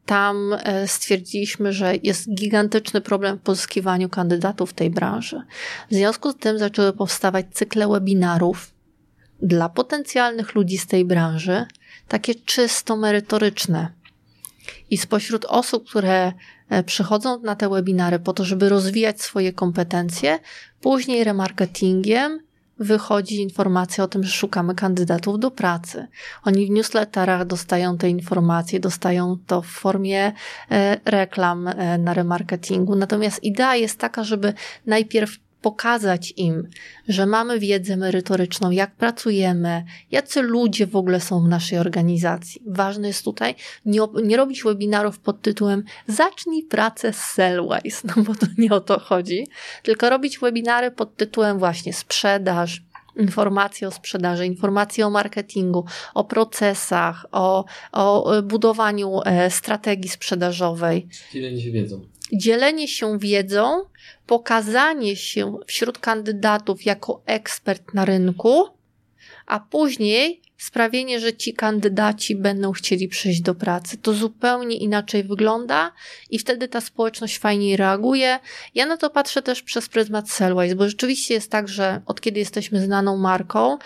tam 0.07 0.53
e, 0.53 0.87
stwierdziliśmy, 0.87 1.73
że 1.73 1.93
jest 2.03 2.33
gigantyczny 2.33 3.01
problem 3.01 3.37
w 3.37 3.41
pozyskiwaniu 3.41 4.09
kandydatów 4.09 4.69
w 4.69 4.73
tej 4.73 4.89
branży. 4.89 5.41
W 5.91 5.93
związku 5.93 6.31
z 6.31 6.35
tym 6.35 6.59
zaczęły 6.59 6.93
powstawać 6.93 7.45
cykle 7.51 7.87
webinarów 7.87 8.73
dla 9.41 9.69
potencjalnych 9.69 10.55
ludzi 10.55 10.77
z 10.77 10.87
tej 10.87 11.05
branży, 11.05 11.65
takie 12.07 12.35
czysto 12.35 12.97
merytoryczne. 12.97 13.91
I 14.89 14.97
spośród 14.97 15.45
osób, 15.45 15.89
które 15.89 16.33
e, 16.69 16.83
przychodzą 16.83 17.39
na 17.39 17.55
te 17.55 17.69
webinary 17.69 18.19
po 18.19 18.33
to, 18.33 18.45
żeby 18.45 18.69
rozwijać 18.69 19.21
swoje 19.21 19.53
kompetencje, 19.53 20.39
później 20.81 21.23
remarketingiem 21.23 22.46
wychodzi 22.79 23.41
informacja 23.41 24.03
o 24.03 24.07
tym, 24.07 24.23
że 24.23 24.31
szukamy 24.31 24.75
kandydatów 24.75 25.39
do 25.39 25.51
pracy. 25.51 26.07
Oni 26.43 26.67
w 26.67 26.69
newsletterach 26.69 27.45
dostają 27.45 27.97
te 27.97 28.09
informacje, 28.09 28.79
dostają 28.79 29.37
to 29.47 29.61
w 29.61 29.67
formie 29.67 30.31
e, 30.71 30.97
reklam 31.05 31.67
e, 31.67 31.97
na 31.97 32.13
remarketingu. 32.13 32.95
Natomiast 32.95 33.43
idea 33.43 33.75
jest 33.75 33.99
taka, 33.99 34.23
żeby 34.23 34.53
najpierw 34.85 35.46
pokazać 35.61 36.33
im, 36.37 36.69
że 37.07 37.25
mamy 37.25 37.59
wiedzę 37.59 37.97
merytoryczną, 37.97 38.71
jak 38.71 38.95
pracujemy, 38.95 39.83
jacy 40.11 40.41
ludzie 40.41 40.87
w 40.87 40.95
ogóle 40.95 41.19
są 41.19 41.43
w 41.43 41.47
naszej 41.47 41.79
organizacji. 41.79 42.61
Ważne 42.67 43.07
jest 43.07 43.23
tutaj 43.25 43.55
nie, 43.85 43.99
nie 44.23 44.37
robić 44.37 44.63
webinarów 44.63 45.19
pod 45.19 45.41
tytułem 45.41 45.83
Zacznij 46.07 46.63
pracę 46.63 47.13
z 47.13 47.17
Sellwise, 47.17 48.07
no 48.07 48.23
bo 48.23 48.35
to 48.35 48.45
nie 48.57 48.71
o 48.71 48.79
to 48.79 48.99
chodzi, 48.99 49.47
tylko 49.83 50.09
robić 50.09 50.39
webinary 50.39 50.91
pod 50.91 51.15
tytułem 51.15 51.59
właśnie 51.59 51.93
sprzedaż, 51.93 52.81
informacje 53.15 53.87
o 53.87 53.91
sprzedaży, 53.91 54.45
informacje 54.45 55.07
o 55.07 55.09
marketingu, 55.09 55.85
o 56.13 56.23
procesach, 56.23 57.25
o, 57.31 57.65
o 57.91 58.33
budowaniu 58.43 59.19
e, 59.25 59.51
strategii 59.51 60.09
sprzedażowej. 60.09 61.07
Się 61.31 61.71
wiedzą. 61.71 62.16
Dzielenie 62.33 62.87
się 62.87 63.19
wiedzą, 63.19 63.83
pokazanie 64.25 65.15
się 65.15 65.57
wśród 65.67 65.97
kandydatów 65.97 66.85
jako 66.85 67.21
ekspert 67.25 67.93
na 67.93 68.05
rynku, 68.05 68.65
a 69.45 69.59
później 69.59 70.41
sprawienie, 70.57 71.19
że 71.19 71.33
ci 71.33 71.53
kandydaci 71.53 72.35
będą 72.35 72.71
chcieli 72.71 73.07
przyjść 73.07 73.41
do 73.41 73.55
pracy. 73.55 73.97
To 73.97 74.13
zupełnie 74.13 74.77
inaczej 74.77 75.23
wygląda 75.23 75.91
i 76.29 76.39
wtedy 76.39 76.67
ta 76.67 76.81
społeczność 76.81 77.39
fajniej 77.39 77.77
reaguje. 77.77 78.39
Ja 78.75 78.85
na 78.85 78.97
to 78.97 79.09
patrzę 79.09 79.41
też 79.41 79.63
przez 79.63 79.89
pryzmat 79.89 80.29
Sellwise, 80.29 80.75
bo 80.75 80.89
rzeczywiście 80.89 81.33
jest 81.33 81.51
tak, 81.51 81.67
że 81.67 82.01
od 82.05 82.21
kiedy 82.21 82.39
jesteśmy 82.39 82.81
znaną 82.81 83.17
marką, 83.17 83.77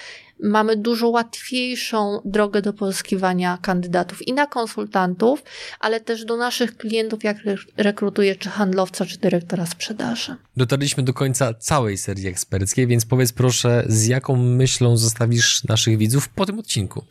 mamy 0.44 0.78
dużo 0.78 1.10
łatwiejszą 1.10 2.22
drogę 2.26 2.62
do 2.62 2.74
pozyskiwania 2.74 3.58
kandydatów 3.62 4.28
i 4.28 4.34
na 4.34 4.48
konsultantów, 4.48 5.44
ale 5.80 6.00
też 6.00 6.26
do 6.26 6.38
naszych 6.38 6.78
klientów, 6.78 7.24
jak 7.24 7.38
rekrutuje 7.78 8.36
czy 8.36 8.50
handlowca, 8.50 9.06
czy 9.06 9.18
dyrektora 9.18 9.66
sprzedaży. 9.66 10.36
Dotarliśmy 10.58 11.04
do 11.04 11.14
końca 11.14 11.54
całej 11.54 11.98
serii 11.98 12.28
eksperckiej, 12.28 12.88
więc 12.88 13.06
powiedz 13.06 13.34
proszę, 13.34 13.84
z 13.88 14.08
jaką 14.08 14.36
myślą 14.36 14.98
zostawisz 14.98 15.64
naszych 15.64 15.98
widzów 15.98 16.30
po 16.30 16.46
tym 16.46 16.60
odcinku? 16.60 17.06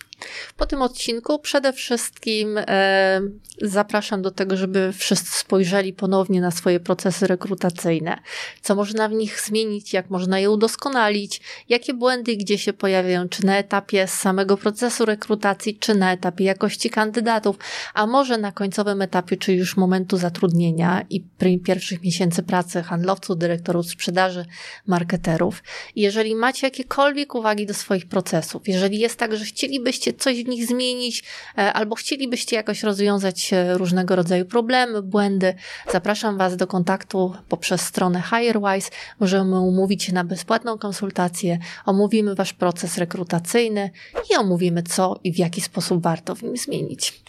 Po 0.56 0.66
tym 0.66 0.82
odcinku 0.82 1.38
przede 1.38 1.72
wszystkim 1.72 2.58
e, 2.58 3.20
zapraszam 3.62 4.22
do 4.22 4.30
tego, 4.30 4.56
żeby 4.56 4.92
wszyscy 4.92 5.38
spojrzeli 5.38 5.92
ponownie 5.92 6.40
na 6.40 6.50
swoje 6.50 6.80
procesy 6.80 7.26
rekrutacyjne. 7.26 8.18
Co 8.62 8.74
można 8.74 9.08
w 9.08 9.12
nich 9.12 9.40
zmienić, 9.40 9.92
jak 9.92 10.10
można 10.10 10.38
je 10.38 10.50
udoskonalić, 10.50 11.40
jakie 11.68 11.94
błędy 11.94 12.36
gdzie 12.36 12.58
się 12.58 12.72
pojawiają, 12.72 13.28
czy 13.28 13.46
na 13.46 13.58
etapie 13.58 14.06
samego 14.06 14.56
procesu 14.56 15.04
rekrutacji, 15.04 15.78
czy 15.78 15.94
na 15.94 16.12
etapie 16.12 16.44
jakości 16.44 16.90
kandydatów, 16.90 17.56
a 17.94 18.06
może 18.06 18.38
na 18.38 18.52
końcowym 18.52 19.02
etapie, 19.02 19.36
czy 19.36 19.52
już 19.52 19.76
momentu 19.76 20.16
zatrudnienia 20.16 21.04
i 21.10 21.24
pierwszych 21.64 22.02
miesięcy 22.02 22.42
pracy 22.42 22.82
handlowców, 22.82 23.38
dyrektorów 23.38 23.86
sprzedaży, 23.86 24.44
marketerów. 24.86 25.62
Jeżeli 25.96 26.34
macie 26.34 26.66
jakiekolwiek 26.66 27.34
uwagi 27.34 27.66
do 27.66 27.74
swoich 27.74 28.08
procesów, 28.08 28.68
jeżeli 28.68 28.98
jest 28.98 29.16
tak, 29.16 29.36
że 29.36 29.44
chcielibyście 29.44 30.09
chcielibyście 30.10 30.22
coś 30.22 30.44
w 30.44 30.48
nich 30.48 30.66
zmienić, 30.66 31.24
e, 31.58 31.72
albo 31.72 31.94
chcielibyście 31.94 32.56
jakoś 32.56 32.82
rozwiązać 32.82 33.52
e, 33.52 33.78
różnego 33.78 34.16
rodzaju 34.16 34.44
problemy, 34.44 35.02
błędy, 35.02 35.54
zapraszam 35.92 36.38
Was 36.38 36.56
do 36.56 36.66
kontaktu 36.66 37.34
poprzez 37.48 37.80
stronę 37.80 38.22
HireWise. 38.22 38.90
Możemy 39.20 39.60
umówić 39.60 40.04
się 40.04 40.12
na 40.12 40.24
bezpłatną 40.24 40.78
konsultację, 40.78 41.58
omówimy 41.86 42.34
Wasz 42.34 42.52
proces 42.52 42.98
rekrutacyjny 42.98 43.90
i 44.30 44.36
omówimy 44.36 44.82
co 44.82 45.20
i 45.24 45.32
w 45.32 45.38
jaki 45.38 45.60
sposób 45.60 46.02
warto 46.02 46.34
w 46.34 46.42
nim 46.42 46.56
zmienić. 46.56 47.22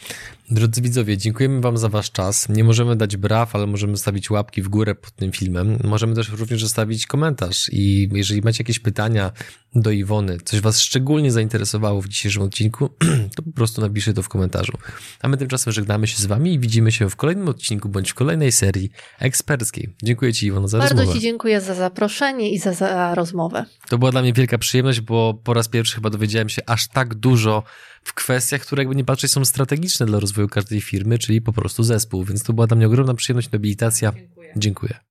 Drodzy 0.51 0.81
widzowie, 0.81 1.17
dziękujemy 1.17 1.61
Wam 1.61 1.77
za 1.77 1.89
Wasz 1.89 2.11
czas. 2.11 2.49
Nie 2.49 2.63
możemy 2.63 2.95
dać 2.95 3.17
braw, 3.17 3.55
ale 3.55 3.67
możemy 3.67 3.95
zostawić 3.95 4.29
łapki 4.29 4.61
w 4.61 4.69
górę 4.69 4.95
pod 4.95 5.11
tym 5.11 5.31
filmem. 5.31 5.77
Możemy 5.83 6.15
też 6.15 6.29
również 6.29 6.61
zostawić 6.61 7.07
komentarz 7.07 7.69
i 7.71 8.09
jeżeli 8.13 8.41
macie 8.41 8.63
jakieś 8.63 8.79
pytania 8.79 9.31
do 9.75 9.91
Iwony, 9.91 10.37
coś 10.45 10.59
Was 10.61 10.79
szczególnie 10.79 11.31
zainteresowało 11.31 12.01
w 12.01 12.07
dzisiejszym 12.07 12.41
odcinku, 12.41 12.89
to 13.35 13.43
po 13.43 13.51
prostu 13.51 13.81
napiszcie 13.81 14.13
to 14.13 14.23
w 14.23 14.29
komentarzu. 14.29 14.73
A 15.21 15.27
my 15.27 15.37
tymczasem 15.37 15.73
żegnamy 15.73 16.07
się 16.07 16.17
z 16.17 16.25
Wami 16.25 16.53
i 16.53 16.59
widzimy 16.59 16.91
się 16.91 17.09
w 17.09 17.15
kolejnym 17.15 17.49
odcinku 17.49 17.89
bądź 17.89 18.11
w 18.11 18.13
kolejnej 18.13 18.51
serii 18.51 18.91
eksperckiej. 19.19 19.95
Dziękuję 20.03 20.33
Ci 20.33 20.45
Iwono 20.45 20.67
za 20.67 20.77
Bardzo 20.77 20.93
rozmowę. 20.93 21.05
Bardzo 21.05 21.19
Ci 21.19 21.23
dziękuję 21.23 21.61
za 21.61 21.73
zaproszenie 21.73 22.51
i 22.51 22.59
za, 22.59 22.73
za 22.73 23.15
rozmowę. 23.15 23.65
To 23.89 23.97
była 23.97 24.11
dla 24.11 24.21
mnie 24.21 24.33
wielka 24.33 24.57
przyjemność, 24.57 25.01
bo 25.01 25.33
po 25.43 25.53
raz 25.53 25.67
pierwszy 25.67 25.95
chyba 25.95 26.09
dowiedziałem 26.09 26.49
się 26.49 26.61
aż 26.65 26.87
tak 26.87 27.15
dużo 27.15 27.63
w 28.03 28.13
kwestiach, 28.13 28.61
które 28.61 28.81
jakby 28.81 28.95
nie 28.95 29.05
patrzeć 29.05 29.31
są 29.31 29.45
strategiczne 29.45 30.05
dla 30.05 30.19
rozwoju 30.19 30.47
każdej 30.47 30.81
firmy, 30.81 31.19
czyli 31.19 31.41
po 31.41 31.53
prostu 31.53 31.83
zespół. 31.83 32.23
Więc 32.23 32.43
to 32.43 32.53
była 32.53 32.67
dla 32.67 32.77
mnie 32.77 32.87
ogromna 32.87 33.13
przyjemność, 33.13 33.51
nobilitacja. 33.51 34.11
Dziękuję. 34.11 34.53
Dziękuję. 34.55 35.10